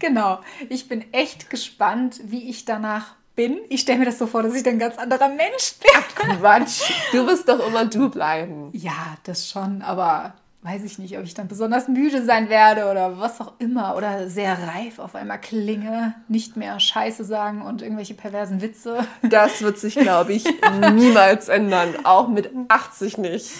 [0.00, 0.40] Genau.
[0.68, 3.58] Ich bin echt gespannt, wie ich danach bin.
[3.68, 6.38] Ich stelle mir das so vor, dass ich dann ein ganz anderer Mensch bin.
[6.38, 8.70] Quatsch, du wirst doch immer du bleiben.
[8.72, 13.20] Ja, das schon, aber weiß ich nicht, ob ich dann besonders müde sein werde oder
[13.20, 18.14] was auch immer oder sehr reif auf einmal klinge, nicht mehr Scheiße sagen und irgendwelche
[18.14, 19.06] perversen Witze.
[19.22, 20.44] Das wird sich, glaube ich,
[20.94, 21.94] niemals ändern.
[22.04, 23.52] Auch mit 80 nicht.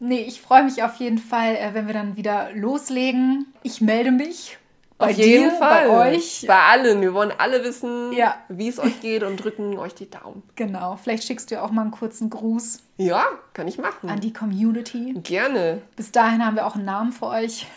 [0.00, 3.46] Nee, ich freue mich auf jeden Fall, äh, wenn wir dann wieder loslegen.
[3.62, 4.57] Ich melde mich.
[4.98, 5.88] Bei Auf jeden dir, Fall.
[5.88, 6.44] Bei euch.
[6.48, 7.00] Bei allen.
[7.00, 8.34] Wir wollen alle wissen, Ja.
[8.48, 10.42] wie es euch geht und drücken euch die Daumen.
[10.56, 10.96] Genau.
[11.00, 13.24] Vielleicht schickst du ja auch mal einen kurzen Gruß Ja,
[13.54, 14.10] kann ich machen.
[14.10, 15.14] an die Community.
[15.22, 15.82] Gerne.
[15.94, 17.66] Bis dahin haben wir auch einen Namen für euch.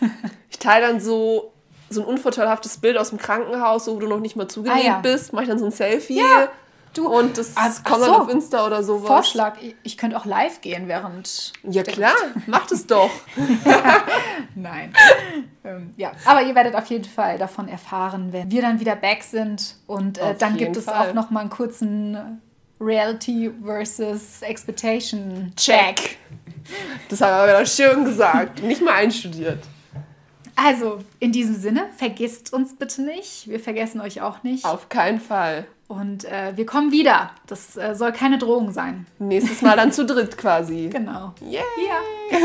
[0.50, 1.52] Ich teile dann so,
[1.90, 4.98] so ein unvorteilhaftes Bild aus dem Krankenhaus, wo du noch nicht mal zugenäht Ah, ja.
[5.00, 5.32] bist.
[5.32, 6.20] Mach ich dann so ein Selfie.
[6.94, 8.06] Du, Und das ach kommt so.
[8.06, 9.06] dann auf Insta oder sowas.
[9.06, 11.52] Vorschlag, ich, ich könnte auch live gehen, während.
[11.62, 12.14] Ja klar,
[12.46, 13.10] macht es doch.
[14.54, 14.92] Nein.
[15.64, 19.22] ähm, ja, aber ihr werdet auf jeden Fall davon erfahren, wenn wir dann wieder back
[19.22, 19.76] sind.
[19.86, 21.10] Und äh, dann gibt es Fall.
[21.10, 22.42] auch noch mal einen kurzen
[22.78, 26.18] Reality versus Expectation Check.
[27.08, 28.62] Das haben wir wieder schön gesagt.
[28.62, 29.60] Nicht mal einstudiert.
[30.56, 33.48] Also, in diesem Sinne, vergisst uns bitte nicht.
[33.48, 34.64] Wir vergessen euch auch nicht.
[34.64, 35.66] Auf keinen Fall.
[35.88, 37.32] Und äh, wir kommen wieder.
[37.46, 39.06] Das äh, soll keine Drohung sein.
[39.18, 40.88] Nächstes Mal dann zu dritt quasi.
[40.92, 41.34] Genau.
[41.40, 41.60] Yay.
[41.86, 42.38] Ja.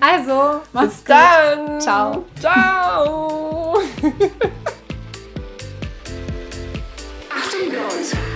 [0.00, 1.82] also, macht's Bis gut.
[1.82, 2.24] Ciao.
[2.38, 3.78] Ciao.
[7.30, 8.35] Achtung, Leute.